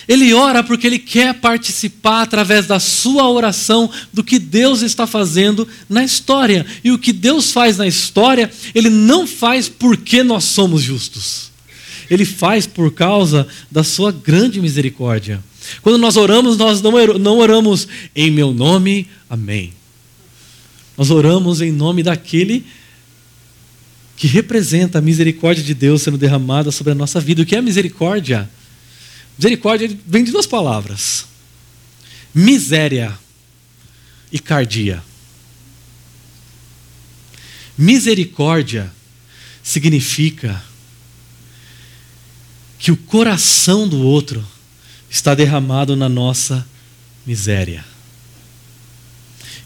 Ele 0.07 0.33
ora 0.33 0.63
porque 0.63 0.87
ele 0.87 0.99
quer 0.99 1.33
participar 1.33 2.21
através 2.21 2.65
da 2.65 2.79
sua 2.79 3.29
oração 3.29 3.89
do 4.13 4.23
que 4.23 4.39
Deus 4.39 4.81
está 4.81 5.05
fazendo 5.05 5.67
na 5.89 6.01
história. 6.01 6.65
E 6.81 6.91
o 6.91 6.97
que 6.97 7.11
Deus 7.11 7.51
faz 7.51 7.77
na 7.77 7.85
história, 7.85 8.49
ele 8.73 8.89
não 8.89 9.27
faz 9.27 9.67
porque 9.67 10.23
nós 10.23 10.45
somos 10.45 10.81
justos. 10.81 11.51
Ele 12.09 12.23
faz 12.23 12.65
por 12.65 12.93
causa 12.93 13.45
da 13.69 13.83
sua 13.83 14.13
grande 14.13 14.61
misericórdia. 14.61 15.43
Quando 15.81 15.97
nós 15.97 16.15
oramos, 16.15 16.57
nós 16.57 16.81
não 16.81 17.37
oramos 17.37 17.85
em 18.15 18.31
meu 18.31 18.53
nome, 18.53 19.09
amém. 19.29 19.73
Nós 20.97 21.11
oramos 21.11 21.59
em 21.59 21.71
nome 21.71 22.01
daquele 22.01 22.65
que 24.17 24.25
representa 24.25 24.97
a 24.97 25.01
misericórdia 25.01 25.63
de 25.63 25.75
Deus 25.75 26.01
sendo 26.01 26.17
derramada 26.17 26.71
sobre 26.71 26.91
a 26.91 26.95
nossa 26.95 27.21
vida. 27.21 27.43
O 27.43 27.45
que 27.45 27.55
é 27.55 27.61
misericórdia? 27.61 28.49
Misericórdia 29.37 29.95
vem 30.07 30.23
de 30.23 30.31
duas 30.31 30.47
palavras: 30.47 31.27
miséria 32.33 33.17
e 34.31 34.39
cardia. 34.39 35.03
Misericórdia 37.77 38.91
significa 39.61 40.63
que 42.79 42.91
o 42.91 42.97
coração 42.97 43.87
do 43.87 44.01
outro 44.01 44.43
está 45.07 45.35
derramado 45.35 45.95
na 45.95 46.09
nossa 46.09 46.67
miséria. 47.23 47.85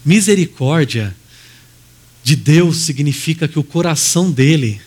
Misericórdia 0.04 1.16
de 2.22 2.36
Deus 2.36 2.78
significa 2.78 3.48
que 3.48 3.58
o 3.58 3.64
coração 3.64 4.30
dele 4.30 4.80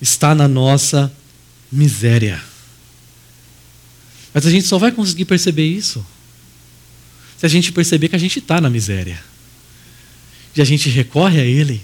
está 0.00 0.34
na 0.34 0.48
nossa 0.48 1.12
miséria. 1.70 2.42
Mas 4.32 4.46
a 4.46 4.50
gente 4.50 4.66
só 4.66 4.78
vai 4.78 4.92
conseguir 4.92 5.24
perceber 5.24 5.66
isso 5.66 6.04
se 7.36 7.46
a 7.46 7.48
gente 7.48 7.72
perceber 7.72 8.08
que 8.08 8.16
a 8.16 8.18
gente 8.18 8.38
está 8.38 8.60
na 8.60 8.68
miséria. 8.68 9.22
E 10.54 10.60
a 10.60 10.64
gente 10.64 10.90
recorre 10.90 11.40
a 11.40 11.44
Ele 11.44 11.80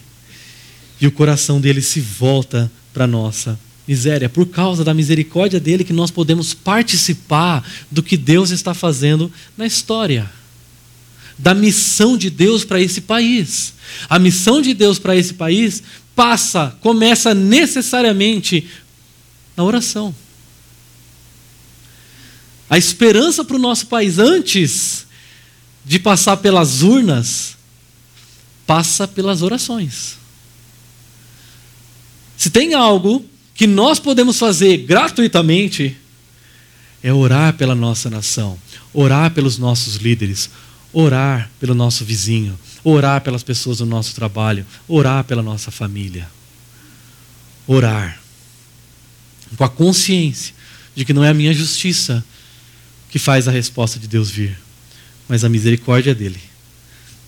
e 1.01 1.07
o 1.07 1.13
coração 1.13 1.61
dele 1.61 1.81
se 1.81 2.01
volta 2.01 2.71
para 2.93 3.05
a 3.05 3.09
nossa 3.09 3.59
miséria. 3.87 4.29
Por 4.29 4.47
causa 4.47 4.85
da 4.85 4.93
misericórdia 4.93 5.61
dele 5.61 5.85
que 5.85 5.93
nós 5.93 6.11
podemos 6.11 6.53
participar 6.53 7.67
do 7.91 8.03
que 8.03 8.17
Deus 8.17 8.51
está 8.51 8.75
fazendo 8.75 9.31
na 9.57 9.67
história 9.67 10.31
da 11.39 11.55
missão 11.55 12.17
de 12.17 12.31
Deus 12.31 12.65
para 12.65 12.81
esse 12.81 13.01
país. 13.01 13.75
A 14.09 14.19
missão 14.19 14.61
de 14.63 14.73
Deus 14.73 14.99
para 14.99 15.17
esse 15.17 15.35
país 15.35 15.83
passa, 16.15 16.77
começa 16.81 17.35
necessariamente 17.35 18.69
na 19.57 19.65
oração. 19.65 20.15
A 22.69 22.77
esperança 22.77 23.45
para 23.45 23.57
o 23.57 23.61
nosso 23.61 23.87
país 23.87 24.19
antes 24.19 25.07
de 25.85 25.99
passar 25.99 26.39
pelas 26.39 26.83
urnas 26.83 27.57
passa 28.67 29.07
pelas 29.07 29.43
orações. 29.43 30.17
Se 32.37 32.51
tem 32.51 32.75
algo 32.75 33.25
que 33.55 33.67
nós 33.67 33.99
podemos 33.99 34.39
fazer 34.39 34.79
gratuitamente, 34.79 35.97
é 37.03 37.13
orar 37.13 37.55
pela 37.55 37.75
nossa 37.75 38.11
nação, 38.11 38.59
orar 38.93 39.31
pelos 39.31 39.59
nossos 39.59 39.97
líderes, 39.97 40.51
orar 40.99 41.51
pelo 41.61 41.75
nosso 41.75 42.07
vizinho, 42.07 42.59
orar 42.83 43.21
pelas 43.21 43.43
pessoas 43.43 43.79
do 43.79 43.85
nosso 43.85 44.15
trabalho, 44.15 44.65
orar 44.89 45.23
pela 45.25 45.43
nossa 45.43 45.71
família. 45.71 46.27
Orar. 47.67 48.19
Com 49.59 49.65
a 49.65 49.69
consciência 49.69 50.55
de 50.95 51.05
que 51.05 51.13
não 51.13 51.23
é 51.23 51.29
a 51.29 51.35
minha 51.35 51.53
justiça 51.53 52.25
que 53.11 53.19
faz 53.19 53.47
a 53.47 53.51
resposta 53.51 53.99
de 53.99 54.09
Deus 54.09 54.31
vir, 54.31 54.59
mas 55.29 55.45
a 55.45 55.51
misericórdia 55.51 56.15
dele. 56.15 56.41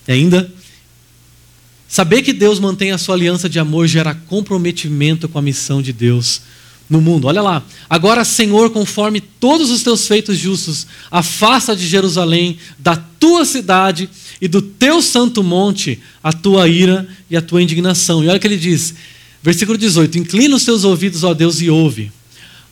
E 0.06 0.12
ainda, 0.12 0.50
saber 1.86 2.22
que 2.22 2.32
Deus 2.32 2.58
mantém 2.58 2.92
a 2.92 2.96
sua 2.96 3.16
aliança 3.16 3.50
de 3.50 3.58
amor 3.58 3.86
gera 3.86 4.14
comprometimento 4.14 5.28
com 5.28 5.38
a 5.38 5.42
missão 5.42 5.82
de 5.82 5.92
Deus 5.92 6.40
no 6.88 7.00
mundo. 7.00 7.26
Olha 7.26 7.42
lá. 7.42 7.62
Agora, 7.88 8.24
Senhor, 8.24 8.70
conforme 8.70 9.20
todos 9.20 9.70
os 9.70 9.82
teus 9.82 10.06
feitos 10.06 10.38
justos, 10.38 10.86
afasta 11.10 11.76
de 11.76 11.86
Jerusalém, 11.86 12.58
da 12.78 12.96
tua 12.96 13.44
cidade 13.44 14.08
e 14.40 14.48
do 14.48 14.62
teu 14.62 15.02
santo 15.02 15.42
monte, 15.42 16.00
a 16.22 16.32
tua 16.32 16.68
ira 16.68 17.06
e 17.30 17.36
a 17.36 17.42
tua 17.42 17.62
indignação. 17.62 18.22
E 18.22 18.28
olha 18.28 18.36
o 18.36 18.40
que 18.40 18.46
ele 18.46 18.56
diz, 18.56 18.94
versículo 19.42 19.76
18: 19.76 20.18
Inclina 20.18 20.56
os 20.56 20.64
teus 20.64 20.84
ouvidos, 20.84 21.24
ó 21.24 21.34
Deus, 21.34 21.60
e 21.60 21.68
ouve. 21.68 22.10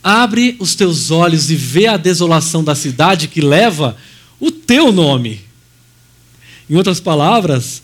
Abre 0.03 0.55
os 0.59 0.73
teus 0.73 1.11
olhos 1.11 1.51
e 1.51 1.55
vê 1.55 1.87
a 1.87 1.97
desolação 1.97 2.63
da 2.63 2.75
cidade 2.75 3.27
que 3.27 3.41
leva 3.41 3.97
o 4.39 4.49
teu 4.49 4.91
nome. 4.91 5.41
Em 6.69 6.75
outras 6.75 6.99
palavras, 6.99 7.81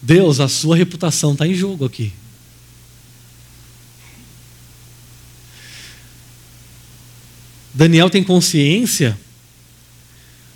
Deus, 0.00 0.40
a 0.40 0.48
sua 0.48 0.76
reputação 0.76 1.32
está 1.32 1.46
em 1.46 1.54
jogo 1.54 1.84
aqui. 1.84 2.12
Daniel 7.74 8.10
tem 8.10 8.22
consciência 8.22 9.18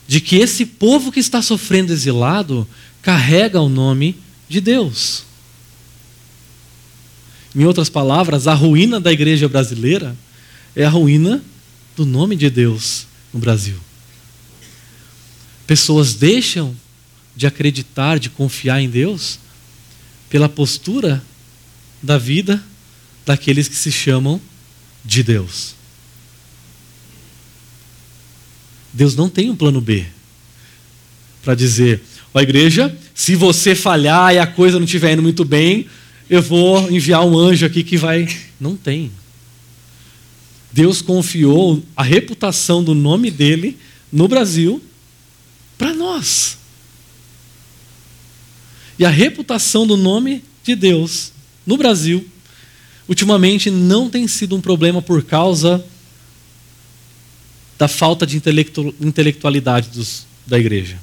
de 0.07 0.21
que 0.21 0.37
esse 0.37 0.65
povo 0.65 1.11
que 1.11 1.21
está 1.21 1.43
sofrendo 1.43 1.93
exilado 1.93 2.67
carrega 3.03 3.61
o 3.61 3.69
nome 3.69 4.17
de 4.49 4.61
Deus. 4.61 5.25
Em 7.55 7.65
outras 7.65 7.89
palavras, 7.89 8.47
a 8.47 8.55
ruína 8.55 9.01
da 9.01 9.13
igreja 9.13 9.49
brasileira 9.49 10.17
é 10.75 10.85
a 10.85 10.91
ruína 10.91 11.43
do 11.97 12.05
nome 12.05 12.37
de 12.37 12.51
Deus 12.51 13.07
no 13.33 13.41
Brasil. 13.41 13.79
Pessoas 15.67 16.15
deixam 16.15 16.77
de 17.35 17.47
acreditar, 17.47 18.19
de 18.19 18.31
confiar 18.31 18.81
em 18.81 18.89
Deus 18.89 19.39
pela 20.29 20.49
postura 20.49 21.25
da 22.03 22.19
vida 22.19 22.63
daqueles 23.25 23.69
que 23.69 23.75
se 23.77 23.91
chamam 23.91 24.41
de 25.05 25.23
Deus. 25.23 25.76
Deus 28.97 29.15
não 29.15 29.29
tem 29.29 29.51
um 29.51 29.57
plano 29.57 29.79
B 29.79 30.07
para 31.43 31.55
dizer: 31.55 32.03
ó 32.33 32.41
igreja, 32.41 32.97
se 33.15 33.37
você 33.37 33.75
falhar 33.75 34.35
e 34.35 34.39
a 34.39 34.47
coisa 34.47 34.79
não 34.79 34.87
estiver 34.87 35.13
indo 35.13 35.23
muito 35.23 35.45
bem, 35.45 35.87
eu 36.31 36.41
vou 36.41 36.91
enviar 36.91 37.23
um 37.25 37.39
anjo 37.39 37.67
aqui 37.67 37.85
que 37.85 37.99
vai. 37.99 38.27
Não 38.59 38.75
tem. 38.75 39.13
Deus 40.73 41.03
confiou 41.03 41.83
a 41.95 42.03
reputação 42.03 42.83
do 42.83 42.95
nome 42.95 43.31
dele 43.31 43.77
no 44.11 44.27
Brasil 44.27 44.83
para 45.77 45.93
nós. 45.93 46.57
E 48.99 49.05
a 49.05 49.11
reputação 49.11 49.87
do 49.87 49.97
nome 49.97 50.43
de 50.65 50.75
Deus 50.75 51.33
no 51.67 51.77
Brasil, 51.77 52.27
ultimamente, 53.07 53.71
não 53.71 54.09
tem 54.09 54.27
sido 54.27 54.57
um 54.57 54.61
problema 54.61 55.03
por 55.03 55.23
causa 55.23 55.85
da 57.79 57.89
falta 57.89 58.27
de 58.27 58.37
intelectualidade 58.37 59.91
dos, 59.91 60.27
da 60.47 60.59
igreja, 60.59 60.99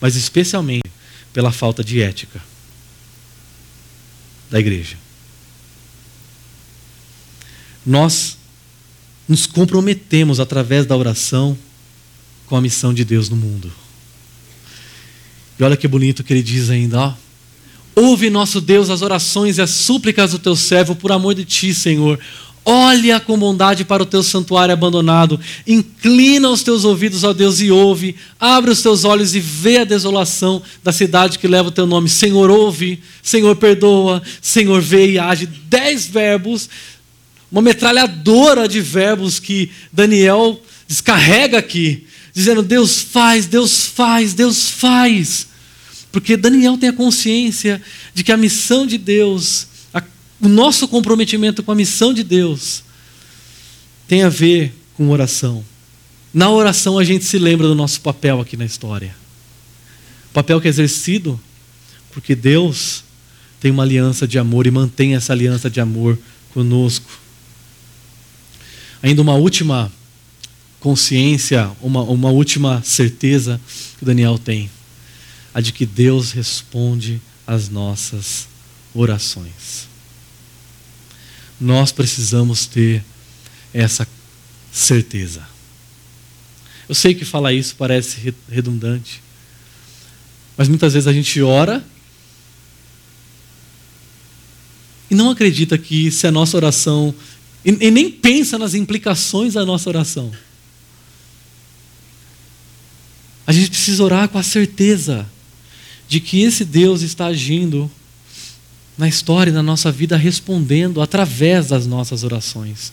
mas 0.00 0.16
especialmente 0.16 0.90
pela 1.32 1.52
falta 1.52 1.84
de 1.84 2.00
ética 2.00 2.40
da 4.50 4.58
igreja. 4.58 4.96
Nós 7.84 8.36
nos 9.28 9.46
comprometemos 9.46 10.40
através 10.40 10.86
da 10.86 10.96
oração 10.96 11.56
com 12.46 12.56
a 12.56 12.60
missão 12.60 12.92
de 12.92 13.04
Deus 13.04 13.28
no 13.28 13.36
mundo. 13.36 13.72
E 15.58 15.62
olha 15.62 15.76
que 15.76 15.86
bonito 15.86 16.24
que 16.24 16.32
ele 16.32 16.42
diz 16.42 16.68
ainda, 16.70 16.98
ó. 16.98 17.14
Ouve, 17.94 18.30
nosso 18.30 18.60
Deus, 18.60 18.88
as 18.88 19.02
orações 19.02 19.58
e 19.58 19.62
as 19.62 19.70
súplicas 19.70 20.32
do 20.32 20.38
teu 20.38 20.56
servo 20.56 20.96
por 20.96 21.12
amor 21.12 21.34
de 21.34 21.44
ti, 21.44 21.74
Senhor. 21.74 22.18
Olha 22.64 23.18
com 23.18 23.38
bondade 23.38 23.84
para 23.84 24.02
o 24.02 24.06
teu 24.06 24.22
santuário 24.22 24.72
abandonado. 24.72 25.40
Inclina 25.66 26.48
os 26.48 26.62
teus 26.62 26.84
ouvidos, 26.84 27.24
ó 27.24 27.32
Deus, 27.32 27.60
e 27.60 27.70
ouve. 27.70 28.14
Abre 28.38 28.70
os 28.70 28.82
teus 28.82 29.04
olhos 29.04 29.34
e 29.34 29.40
vê 29.40 29.78
a 29.78 29.84
desolação 29.84 30.62
da 30.82 30.92
cidade 30.92 31.38
que 31.38 31.48
leva 31.48 31.68
o 31.68 31.72
teu 31.72 31.86
nome. 31.86 32.08
Senhor, 32.08 32.50
ouve. 32.50 33.02
Senhor, 33.22 33.56
perdoa. 33.56 34.22
Senhor, 34.42 34.80
vê 34.80 35.12
e 35.12 35.18
age. 35.18 35.46
Dez 35.46 36.06
verbos, 36.06 36.68
uma 37.50 37.62
metralhadora 37.62 38.68
de 38.68 38.80
verbos 38.80 39.40
que 39.40 39.70
Daniel 39.92 40.60
descarrega 40.86 41.58
aqui 41.58 42.06
dizendo: 42.32 42.62
Deus 42.62 43.00
faz, 43.00 43.46
Deus 43.46 43.86
faz, 43.86 44.34
Deus 44.34 44.70
faz. 44.70 45.46
Porque 46.12 46.36
Daniel 46.36 46.76
tem 46.76 46.88
a 46.88 46.92
consciência 46.92 47.80
de 48.14 48.24
que 48.24 48.32
a 48.32 48.36
missão 48.36 48.86
de 48.86 48.98
Deus, 48.98 49.66
a, 49.66 49.69
o 50.40 50.48
nosso 50.48 50.88
comprometimento 50.88 51.62
com 51.62 51.70
a 51.70 51.74
missão 51.74 52.14
de 52.14 52.24
Deus, 52.24 52.82
tem 54.08 54.22
a 54.22 54.28
ver 54.28 54.74
com 54.94 55.10
oração. 55.10 55.64
Na 56.32 56.50
oração 56.50 56.98
a 56.98 57.04
gente 57.04 57.24
se 57.24 57.38
lembra 57.38 57.66
do 57.66 57.74
nosso 57.74 58.00
papel 58.00 58.40
aqui 58.40 58.56
na 58.56 58.64
história. 58.64 59.14
O 60.30 60.32
papel 60.32 60.60
que 60.60 60.68
é 60.68 60.70
exercido 60.70 61.38
porque 62.12 62.34
Deus 62.34 63.04
tem 63.60 63.70
uma 63.70 63.82
aliança 63.82 64.26
de 64.26 64.38
amor 64.38 64.66
e 64.66 64.70
mantém 64.70 65.14
essa 65.14 65.32
aliança 65.32 65.68
de 65.68 65.80
amor 65.80 66.18
conosco. 66.52 67.10
Ainda 69.02 69.22
uma 69.22 69.34
última 69.34 69.92
consciência, 70.78 71.70
uma, 71.80 72.02
uma 72.02 72.30
última 72.30 72.82
certeza 72.82 73.60
que 73.98 74.04
Daniel 74.04 74.38
tem: 74.38 74.70
a 75.52 75.60
de 75.60 75.72
que 75.72 75.84
Deus 75.84 76.32
responde 76.32 77.20
às 77.46 77.68
nossas 77.68 78.48
orações. 78.94 79.89
Nós 81.60 81.92
precisamos 81.92 82.66
ter 82.66 83.04
essa 83.72 84.08
certeza. 84.72 85.46
Eu 86.88 86.94
sei 86.94 87.14
que 87.14 87.24
falar 87.24 87.52
isso 87.52 87.76
parece 87.76 88.34
redundante, 88.48 89.22
mas 90.56 90.68
muitas 90.68 90.94
vezes 90.94 91.06
a 91.06 91.12
gente 91.12 91.40
ora 91.40 91.84
e 95.10 95.14
não 95.14 95.30
acredita 95.30 95.76
que 95.76 96.10
se 96.10 96.26
a 96.26 96.32
nossa 96.32 96.56
oração 96.56 97.14
e, 97.64 97.70
e 97.86 97.90
nem 97.90 98.10
pensa 98.10 98.58
nas 98.58 98.74
implicações 98.74 99.54
da 99.54 99.66
nossa 99.66 99.88
oração. 99.88 100.32
A 103.46 103.52
gente 103.52 103.70
precisa 103.70 104.02
orar 104.02 104.28
com 104.28 104.38
a 104.38 104.42
certeza 104.42 105.28
de 106.08 106.20
que 106.20 106.42
esse 106.42 106.64
Deus 106.64 107.02
está 107.02 107.26
agindo 107.26 107.90
na 109.00 109.08
história 109.08 109.50
e 109.50 109.52
na 109.54 109.62
nossa 109.62 109.90
vida, 109.90 110.16
respondendo 110.16 111.00
através 111.00 111.68
das 111.68 111.86
nossas 111.86 112.22
orações. 112.22 112.92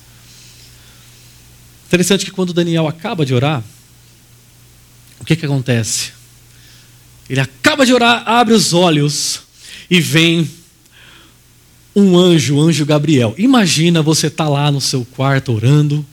Interessante 1.85 2.25
que 2.25 2.31
quando 2.31 2.53
Daniel 2.53 2.87
acaba 2.87 3.25
de 3.25 3.33
orar, 3.33 3.63
o 5.19 5.25
que, 5.25 5.35
que 5.35 5.45
acontece? 5.45 6.11
Ele 7.29 7.41
acaba 7.41 7.85
de 7.85 7.93
orar, 7.93 8.23
abre 8.25 8.53
os 8.53 8.73
olhos 8.73 9.41
e 9.89 9.99
vem 9.99 10.49
um 11.95 12.17
anjo, 12.17 12.55
o 12.55 12.61
anjo 12.61 12.85
Gabriel. 12.85 13.35
Imagina 13.37 14.01
você 14.01 14.27
estar 14.27 14.45
tá 14.45 14.49
lá 14.49 14.71
no 14.71 14.79
seu 14.79 15.05
quarto 15.05 15.51
orando, 15.51 16.05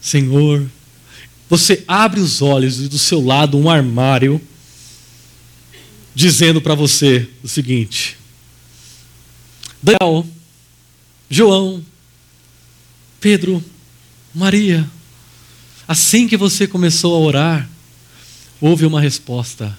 Senhor, 0.00 0.66
você 1.50 1.84
abre 1.86 2.20
os 2.20 2.40
olhos 2.40 2.80
e 2.80 2.88
do 2.88 2.98
seu 2.98 3.24
lado 3.24 3.58
um 3.58 3.68
armário 3.68 4.40
dizendo 6.14 6.60
para 6.62 6.74
você 6.74 7.28
o 7.42 7.48
seguinte: 7.48 8.15
Daniel, 9.82 10.26
João, 11.28 11.84
Pedro, 13.20 13.62
Maria, 14.34 14.88
assim 15.86 16.28
que 16.28 16.36
você 16.36 16.66
começou 16.66 17.14
a 17.14 17.18
orar, 17.18 17.68
houve 18.60 18.86
uma 18.86 19.00
resposta 19.00 19.76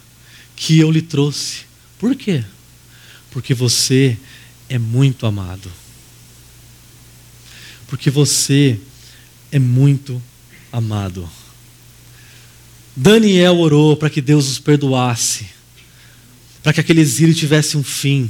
que 0.56 0.80
eu 0.80 0.92
lhe 0.92 1.02
trouxe. 1.02 1.66
Por 2.00 2.16
quê? 2.16 2.44
Porque 3.32 3.54
você 3.54 4.18
é 4.70 4.78
muito 4.78 5.26
amado. 5.26 5.72
Porque 7.88 8.10
você 8.10 8.80
é 9.52 9.60
muito 9.60 10.22
amado. 10.72 11.30
Daniel 12.96 13.60
orou 13.60 13.96
para 13.96 14.10
que 14.10 14.22
Deus 14.22 14.50
os 14.50 14.60
perdoasse, 14.60 15.48
para 16.64 16.74
que 16.74 16.80
aquele 16.80 17.02
exílio 17.02 17.34
tivesse 17.34 17.78
um 17.78 17.84
fim. 17.84 18.30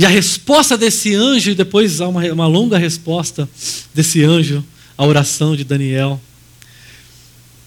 E 0.00 0.06
a 0.06 0.08
resposta 0.08 0.78
desse 0.78 1.14
anjo, 1.14 1.50
e 1.50 1.54
depois 1.54 2.00
há 2.00 2.08
uma, 2.08 2.24
uma 2.32 2.46
longa 2.46 2.78
resposta 2.78 3.46
desse 3.92 4.24
anjo 4.24 4.64
à 4.96 5.04
oração 5.04 5.54
de 5.54 5.62
Daniel. 5.62 6.18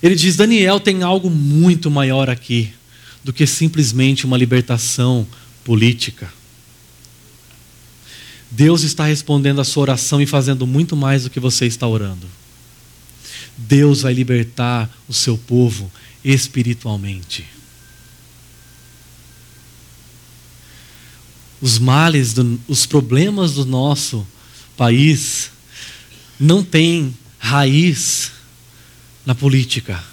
Ele 0.01 0.15
diz: 0.15 0.35
Daniel 0.35 0.79
tem 0.79 1.03
algo 1.03 1.29
muito 1.29 1.91
maior 1.91 2.31
aqui 2.31 2.73
do 3.23 3.31
que 3.31 3.45
simplesmente 3.45 4.25
uma 4.25 4.35
libertação 4.35 5.27
política. 5.63 6.33
Deus 8.49 8.81
está 8.81 9.05
respondendo 9.05 9.61
a 9.61 9.63
sua 9.63 9.83
oração 9.83 10.19
e 10.19 10.25
fazendo 10.25 10.65
muito 10.65 10.95
mais 10.95 11.25
do 11.25 11.29
que 11.29 11.39
você 11.39 11.67
está 11.67 11.87
orando. 11.87 12.25
Deus 13.55 14.01
vai 14.01 14.13
libertar 14.15 14.89
o 15.07 15.13
seu 15.13 15.37
povo 15.37 15.91
espiritualmente. 16.25 17.45
Os 21.63 21.79
males, 21.79 22.33
do, 22.33 22.59
os 22.67 22.85
problemas 22.85 23.53
do 23.53 23.65
nosso 23.65 24.27
país 24.75 25.49
não 26.37 26.61
têm 26.61 27.17
raiz 27.39 28.33
na 29.25 29.33
política. 29.33 30.03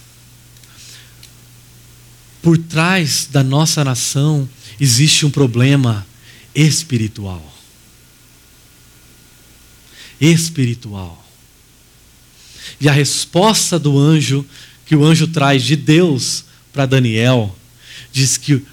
Por 2.41 2.57
trás 2.57 3.27
da 3.29 3.43
nossa 3.43 3.83
nação 3.83 4.49
existe 4.79 5.27
um 5.27 5.31
problema 5.31 6.07
espiritual. 6.55 7.45
Espiritual. 10.21 11.21
E 12.81 12.89
a 12.89 12.93
resposta 12.93 13.77
do 13.77 13.99
anjo, 13.99 14.47
que 14.87 14.95
o 14.95 15.05
anjo 15.05 15.27
traz 15.27 15.65
de 15.65 15.75
Deus 15.75 16.45
para 16.73 16.87
Daniel, 16.87 17.57
diz 18.13 18.37
que 18.37 18.65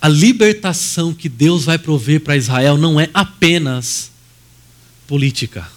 a 0.00 0.08
libertação 0.08 1.12
que 1.12 1.28
Deus 1.28 1.64
vai 1.64 1.78
prover 1.78 2.20
para 2.20 2.36
Israel 2.36 2.76
não 2.76 2.98
é 2.98 3.10
apenas 3.12 4.10
política. 5.06 5.68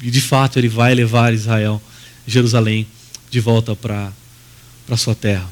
E 0.00 0.10
de 0.10 0.20
fato 0.20 0.58
ele 0.58 0.68
vai 0.68 0.94
levar 0.94 1.32
Israel, 1.32 1.80
Jerusalém, 2.26 2.86
de 3.30 3.40
volta 3.40 3.74
para 3.74 4.12
a 4.90 4.96
sua 4.96 5.14
terra. 5.14 5.48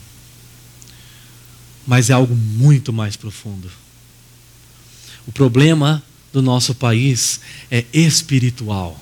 Mas 1.86 2.10
é 2.10 2.12
algo 2.12 2.34
muito 2.34 2.92
mais 2.92 3.16
profundo. 3.16 3.70
O 5.26 5.32
problema 5.32 6.02
do 6.32 6.42
nosso 6.42 6.74
país 6.74 7.40
é 7.70 7.84
espiritual 7.92 9.00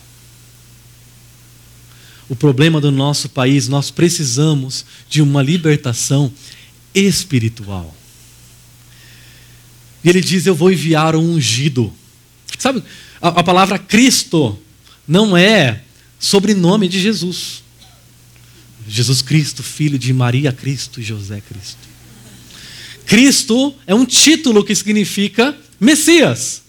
o 2.29 2.37
problema 2.37 2.81
do 2.81 2.93
nosso 2.93 3.29
país, 3.31 3.69
nós 3.69 3.91
precisamos 3.91 4.85
de 5.09 5.23
uma 5.23 5.43
libertação 5.43 6.31
espiritual. 6.31 6.58
E 10.03 10.09
ele 10.09 10.21
diz: 10.21 10.47
Eu 10.47 10.55
vou 10.55 10.71
enviar 10.71 11.15
um 11.17 11.35
ungido. 11.35 11.93
Sabe, 12.59 12.83
a, 13.21 13.29
a 13.29 13.43
palavra 13.43 13.79
Cristo 13.79 14.59
não 15.07 15.37
é 15.37 15.83
sobrenome 16.19 16.89
de 16.89 17.01
Jesus. 17.01 17.63
Jesus 18.89 19.21
Cristo, 19.21 19.63
filho 19.63 19.99
de 19.99 20.13
Maria 20.13 20.53
Cristo 20.53 21.01
e 21.01 21.03
José 21.03 21.41
Cristo. 21.41 21.79
Cristo 23.07 23.75
é 23.87 23.95
um 23.95 24.05
título 24.05 24.65
que 24.65 24.75
significa 24.75 25.57
Messias, 25.81 26.63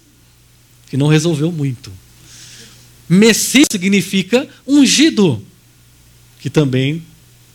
que 0.89 0.97
não 0.97 1.07
resolveu 1.07 1.51
muito. 1.51 1.91
Messias 3.07 3.67
significa 3.71 4.47
ungido 4.67 5.43
que 6.39 6.49
também 6.49 7.03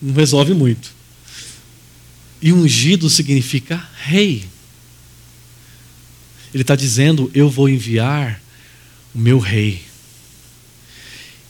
não 0.01 0.15
resolve 0.15 0.53
muito. 0.53 0.94
E 2.45 2.53
ungido 2.53 3.09
significa 3.09 3.83
rei. 4.03 4.45
Ele 6.53 6.63
está 6.63 6.77
dizendo: 6.77 7.31
Eu 7.33 7.49
vou 7.49 7.71
enviar 7.71 8.39
o 9.15 9.19
meu 9.19 9.39
rei. 9.39 9.83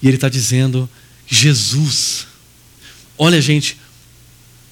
E 0.01 0.07
ele 0.07 0.16
está 0.16 0.28
dizendo: 0.28 0.88
Jesus. 1.26 2.28
Olha, 3.18 3.42
gente, 3.42 3.76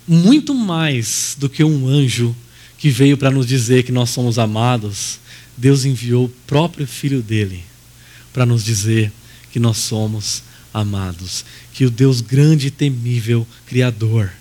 muito 0.07 0.55
mais 0.55 1.35
do 1.37 1.49
que 1.49 1.65
um 1.65 1.89
anjo 1.89 2.37
que 2.79 2.89
veio 2.89 3.19
para 3.19 3.31
nos 3.33 3.45
dizer 3.45 3.83
que 3.83 3.91
nós 3.91 4.11
somos 4.11 4.39
amados, 4.39 5.19
Deus 5.57 5.85
enviou 5.85 6.27
o 6.27 6.35
próprio 6.47 6.87
filho 6.87 7.21
dele 7.21 7.65
para 8.33 8.47
nos 8.47 8.65
dizer 8.65 9.13
que 9.51 9.59
nós 9.59 9.79
somos 9.79 10.45
amados, 10.73 11.45
que 11.73 11.85
o 11.85 11.91
Deus 11.91 12.21
grande 12.21 12.69
e 12.69 12.71
temível, 12.71 13.45
Criador, 13.67 14.33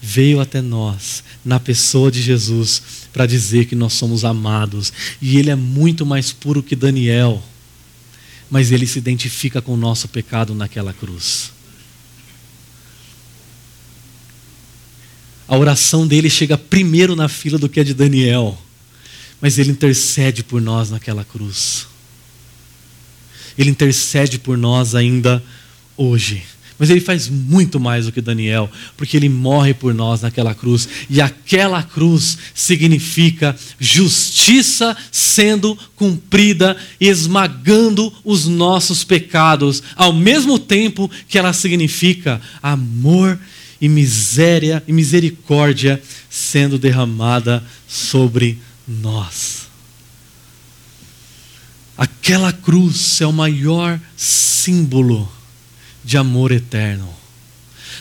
veio 0.00 0.40
até 0.40 0.60
nós, 0.60 1.22
na 1.44 1.60
pessoa 1.60 2.10
de 2.10 2.22
Jesus, 2.22 2.82
para 3.12 3.26
dizer 3.26 3.66
que 3.66 3.74
nós 3.74 3.92
somos 3.92 4.24
amados. 4.24 4.92
E 5.20 5.38
Ele 5.38 5.50
é 5.50 5.56
muito 5.56 6.06
mais 6.06 6.32
puro 6.32 6.62
que 6.62 6.74
Daniel, 6.74 7.42
mas 8.50 8.72
Ele 8.72 8.86
se 8.86 8.98
identifica 8.98 9.60
com 9.60 9.74
o 9.74 9.76
nosso 9.76 10.08
pecado 10.08 10.54
naquela 10.54 10.92
cruz. 10.92 11.52
A 15.50 15.56
oração 15.56 16.06
dele 16.06 16.30
chega 16.30 16.56
primeiro 16.56 17.16
na 17.16 17.28
fila 17.28 17.58
do 17.58 17.68
que 17.68 17.80
a 17.80 17.84
de 17.84 17.92
Daniel, 17.92 18.56
mas 19.40 19.58
ele 19.58 19.72
intercede 19.72 20.44
por 20.44 20.62
nós 20.62 20.90
naquela 20.90 21.24
cruz. 21.24 21.88
Ele 23.58 23.68
intercede 23.68 24.38
por 24.38 24.56
nós 24.56 24.94
ainda 24.94 25.42
hoje. 25.96 26.44
Mas 26.80 26.88
ele 26.88 27.02
faz 27.02 27.28
muito 27.28 27.78
mais 27.78 28.06
do 28.06 28.12
que 28.12 28.22
Daniel, 28.22 28.70
porque 28.96 29.14
ele 29.14 29.28
morre 29.28 29.74
por 29.74 29.92
nós 29.92 30.22
naquela 30.22 30.54
cruz. 30.54 30.88
E 31.10 31.20
aquela 31.20 31.82
cruz 31.82 32.38
significa 32.54 33.54
justiça 33.78 34.96
sendo 35.12 35.76
cumprida, 35.94 36.74
esmagando 36.98 38.10
os 38.24 38.46
nossos 38.46 39.04
pecados, 39.04 39.82
ao 39.94 40.10
mesmo 40.10 40.58
tempo 40.58 41.10
que 41.28 41.38
ela 41.38 41.52
significa 41.52 42.40
amor 42.62 43.38
e 43.78 43.86
miséria 43.86 44.82
e 44.88 44.92
misericórdia 44.92 46.02
sendo 46.30 46.78
derramada 46.78 47.62
sobre 47.86 48.58
nós. 48.88 49.68
Aquela 51.94 52.54
cruz 52.54 53.20
é 53.20 53.26
o 53.26 53.32
maior 53.34 54.00
símbolo 54.16 55.30
de 56.10 56.16
amor 56.16 56.50
eterno. 56.50 57.08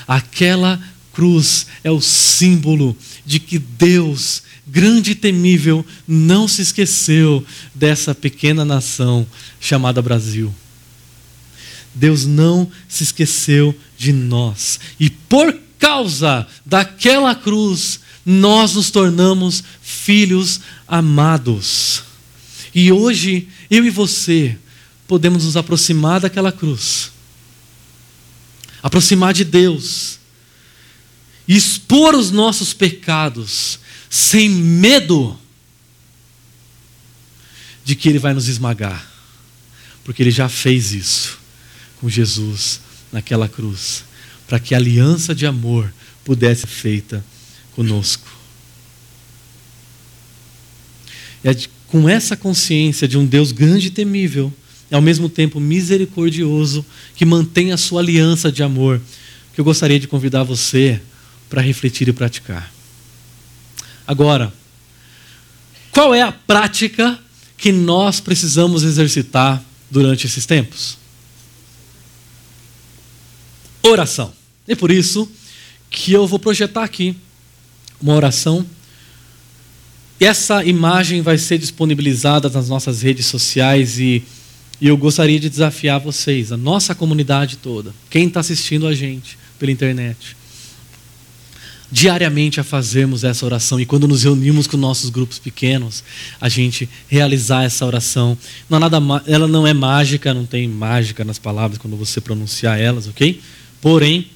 Aquela 0.08 0.82
cruz 1.14 1.68
é 1.84 1.92
o 1.92 2.02
símbolo 2.02 2.98
de 3.24 3.40
que 3.40 3.60
Deus, 3.60 4.42
grande 4.66 5.12
e 5.12 5.16
temível, 5.16 5.86
não 6.08 6.48
se 6.48 6.64
esqueceu 6.64 7.46
dessa 7.76 8.16
pequena 8.16 8.66
nação 8.66 9.28
chamada 9.62 10.02
Brasil. 10.02 10.52
Deus 11.94 12.26
não 12.26 12.72
se 12.88 13.04
esqueceu 13.04 13.78
de 13.96 14.12
nós. 14.12 14.80
E 15.00 15.12
por 15.12 15.56
causa 15.78 16.48
daquela 16.66 17.36
cruz, 17.36 18.00
nós 18.26 18.74
nos 18.74 18.90
tornamos 18.90 19.64
filhos 19.84 20.62
amados. 20.88 22.02
E 22.74 22.92
hoje, 22.92 23.48
eu 23.70 23.86
e 23.86 23.92
você 23.92 24.58
podemos 25.08 25.46
nos 25.46 25.56
aproximar 25.56 26.20
daquela 26.20 26.52
cruz 26.52 27.12
aproximar 28.82 29.34
de 29.34 29.44
Deus 29.44 30.20
e 31.48 31.56
expor 31.56 32.16
os 32.16 32.32
nossos 32.32 32.74
pecados 32.74 33.80
sem 34.10 34.50
medo 34.50 35.38
de 37.84 37.96
que 37.96 38.08
Ele 38.08 38.20
vai 38.20 38.34
nos 38.34 38.48
esmagar, 38.48 39.10
porque 40.04 40.22
Ele 40.22 40.32
já 40.32 40.48
fez 40.48 40.92
isso 40.92 41.40
com 42.00 42.10
Jesus 42.10 42.82
naquela 43.12 43.50
cruz, 43.50 44.04
para 44.48 44.60
que 44.60 44.74
a 44.74 44.78
aliança 44.78 45.34
de 45.34 45.46
amor 45.46 45.92
pudesse 46.24 46.62
ser 46.62 46.68
feita 46.68 47.26
conosco. 47.72 48.28
É 51.44 51.56
com 51.88 52.08
essa 52.08 52.38
consciência 52.38 53.08
de 53.08 53.18
um 53.18 53.26
Deus 53.26 53.52
grande 53.52 53.88
e 53.88 53.92
temível 53.92 54.54
e 54.92 54.96
ao 54.96 55.02
mesmo 55.02 55.30
tempo 55.30 55.60
misericordioso, 55.60 56.86
que 57.16 57.26
mantém 57.26 57.72
a 57.72 57.78
sua 57.78 58.02
aliança 58.02 58.52
de 58.52 58.64
amor, 58.64 59.02
que 59.54 59.62
eu 59.62 59.66
gostaria 59.66 60.00
de 60.00 60.08
convidar 60.08 60.44
você 60.44 61.02
para 61.50 61.62
refletir 61.62 62.08
e 62.08 62.14
praticar. 62.14 62.72
Agora, 64.08 64.52
qual 65.92 66.14
é 66.14 66.22
a 66.22 66.32
prática 66.32 67.20
que 67.58 67.72
nós 67.72 68.20
precisamos 68.20 68.84
exercitar 68.84 69.64
durante 69.92 70.26
esses 70.26 70.46
tempos? 70.46 70.98
Oração. 73.84 74.34
E 74.68 74.76
por 74.76 74.92
isso 74.92 75.30
que 75.90 76.14
eu 76.14 76.28
vou 76.28 76.40
projetar 76.40 76.84
aqui 76.84 77.16
uma 78.02 78.16
oração. 78.16 78.66
Essa 80.20 80.64
imagem 80.64 81.22
vai 81.22 81.38
ser 81.38 81.58
disponibilizada 81.58 82.50
nas 82.50 82.70
nossas 82.70 83.02
redes 83.02 83.26
sociais 83.26 84.00
e 84.00 84.24
e 84.82 84.88
eu 84.88 84.96
gostaria 84.98 85.40
de 85.40 85.50
desafiar 85.50 86.00
vocês, 86.00 86.52
a 86.52 86.58
nossa 86.58 86.96
comunidade 86.96 87.58
toda, 87.58 87.94
quem 88.10 88.28
está 88.28 88.40
assistindo 88.40 88.88
a 88.88 88.94
gente 88.94 89.38
pela 89.58 89.72
internet, 89.72 90.38
diariamente 91.92 92.60
a 92.60 92.64
fazermos 92.64 93.24
essa 93.24 93.46
oração. 93.46 93.80
E 93.80 93.86
quando 93.86 94.08
nos 94.08 94.24
reunimos 94.24 94.68
com 94.68 94.78
nossos 94.78 95.10
grupos 95.10 95.40
pequenos, 95.40 96.04
a 96.40 96.48
gente 96.48 96.88
realizar 97.08 97.64
essa 97.64 97.86
oração. 97.86 98.38
Não 98.70 98.78
é 98.78 98.82
nada, 98.82 98.98
ela 99.26 99.48
não 99.48 99.66
é 99.66 99.74
mágica, 99.74 100.34
não 100.34 100.46
tem 100.46 100.68
mágica 100.68 101.26
nas 101.26 101.40
palavras 101.40 101.78
quando 101.78 101.98
você 101.98 102.22
pronunciar 102.22 102.80
elas, 102.80 103.08
ok? 103.08 103.42
Porém, 103.82 104.28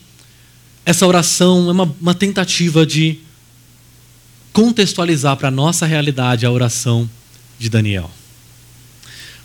essa 0.85 1.05
oração 1.05 1.69
é 1.69 1.71
uma, 1.71 1.95
uma 2.01 2.15
tentativa 2.15 2.85
de 2.85 3.19
contextualizar 4.51 5.37
para 5.37 5.47
a 5.47 5.51
nossa 5.51 5.85
realidade 5.85 6.45
a 6.45 6.51
oração 6.51 7.09
de 7.57 7.69
Daniel. 7.69 8.09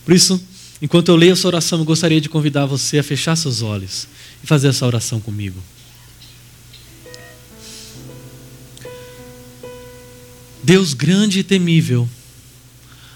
Por 0.05 0.15
isso, 0.15 0.43
Enquanto 0.81 1.09
eu 1.09 1.17
leio 1.17 1.33
essa 1.33 1.47
oração, 1.47 1.81
eu 1.81 1.85
gostaria 1.85 2.21
de 2.21 2.29
convidar 2.29 2.65
você 2.65 2.99
a 2.99 3.03
fechar 3.03 3.35
seus 3.37 3.63
olhos 3.63 4.07
e 4.43 4.47
fazer 4.47 4.69
essa 4.69 4.87
oração 4.87 5.21
comigo. 5.21 5.61
Deus 10.63 10.95
grande 10.95 11.41
e 11.41 11.43
temível, 11.43 12.09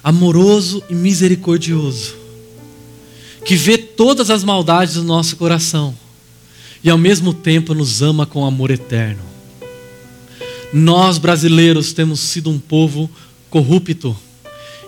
amoroso 0.02 0.82
e 0.90 0.94
misericordioso, 0.94 2.16
que 3.44 3.54
vê 3.54 3.78
todas 3.78 4.30
as 4.30 4.42
maldades 4.42 4.94
do 4.94 5.04
nosso 5.04 5.36
coração 5.36 5.94
e 6.82 6.90
ao 6.90 6.98
mesmo 6.98 7.32
tempo 7.32 7.74
nos 7.74 8.02
ama 8.02 8.26
com 8.26 8.44
amor 8.44 8.72
eterno. 8.72 9.22
Nós 10.72 11.18
brasileiros 11.18 11.92
temos 11.92 12.18
sido 12.18 12.50
um 12.50 12.58
povo 12.58 13.08
corrupto, 13.50 14.16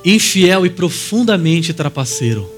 infiel 0.05 0.64
e 0.64 0.70
profundamente 0.70 1.72
trapaceiro 1.72 2.51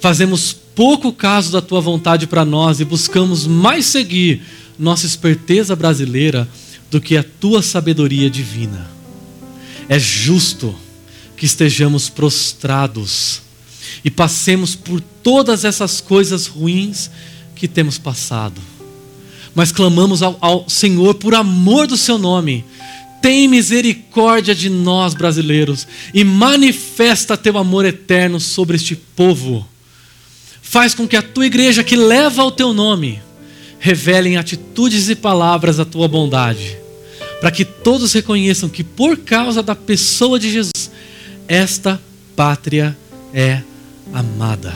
fazemos 0.00 0.52
pouco 0.74 1.12
caso 1.12 1.52
da 1.52 1.60
tua 1.60 1.80
vontade 1.80 2.26
para 2.26 2.44
nós 2.44 2.80
e 2.80 2.84
buscamos 2.84 3.46
mais 3.46 3.86
seguir 3.86 4.42
nossa 4.78 5.06
esperteza 5.06 5.76
brasileira 5.76 6.48
do 6.90 7.00
que 7.00 7.16
a 7.16 7.22
tua 7.22 7.62
sabedoria 7.62 8.30
divina. 8.30 8.90
É 9.88 9.98
justo 9.98 10.74
que 11.36 11.44
estejamos 11.44 12.08
prostrados 12.08 13.42
e 14.02 14.10
passemos 14.10 14.74
por 14.74 15.00
todas 15.22 15.64
essas 15.64 16.00
coisas 16.00 16.46
ruins 16.46 17.10
que 17.54 17.68
temos 17.68 17.98
passado. 17.98 18.60
Mas 19.54 19.70
clamamos 19.70 20.22
ao, 20.22 20.38
ao 20.40 20.68
Senhor 20.68 21.14
por 21.14 21.34
amor 21.34 21.86
do 21.86 21.96
seu 21.96 22.16
nome. 22.16 22.64
Tem 23.20 23.46
misericórdia 23.46 24.54
de 24.54 24.70
nós, 24.70 25.12
brasileiros, 25.12 25.86
e 26.14 26.24
manifesta 26.24 27.36
teu 27.36 27.58
amor 27.58 27.84
eterno 27.84 28.40
sobre 28.40 28.76
este 28.76 28.96
povo 28.96 29.68
Faz 30.70 30.94
com 30.94 31.08
que 31.08 31.16
a 31.16 31.22
tua 31.22 31.46
igreja 31.46 31.82
que 31.82 31.96
leva 31.96 32.44
o 32.44 32.52
teu 32.52 32.72
nome 32.72 33.20
revele 33.80 34.28
em 34.28 34.36
atitudes 34.36 35.08
e 35.08 35.16
palavras 35.16 35.80
a 35.80 35.84
tua 35.84 36.06
bondade, 36.06 36.78
para 37.40 37.50
que 37.50 37.64
todos 37.64 38.12
reconheçam 38.12 38.68
que 38.68 38.84
por 38.84 39.16
causa 39.16 39.64
da 39.64 39.74
pessoa 39.74 40.38
de 40.38 40.48
Jesus, 40.48 40.92
esta 41.48 42.00
pátria 42.36 42.96
é 43.34 43.62
amada. 44.12 44.72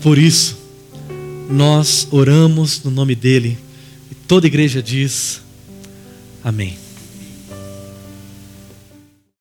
Por 0.00 0.16
isso, 0.16 0.56
nós 1.50 2.08
oramos 2.10 2.82
no 2.82 2.90
nome 2.90 3.14
dele 3.14 3.58
e 4.10 4.14
toda 4.14 4.46
igreja 4.46 4.82
diz: 4.82 5.42
Amém. 6.42 6.78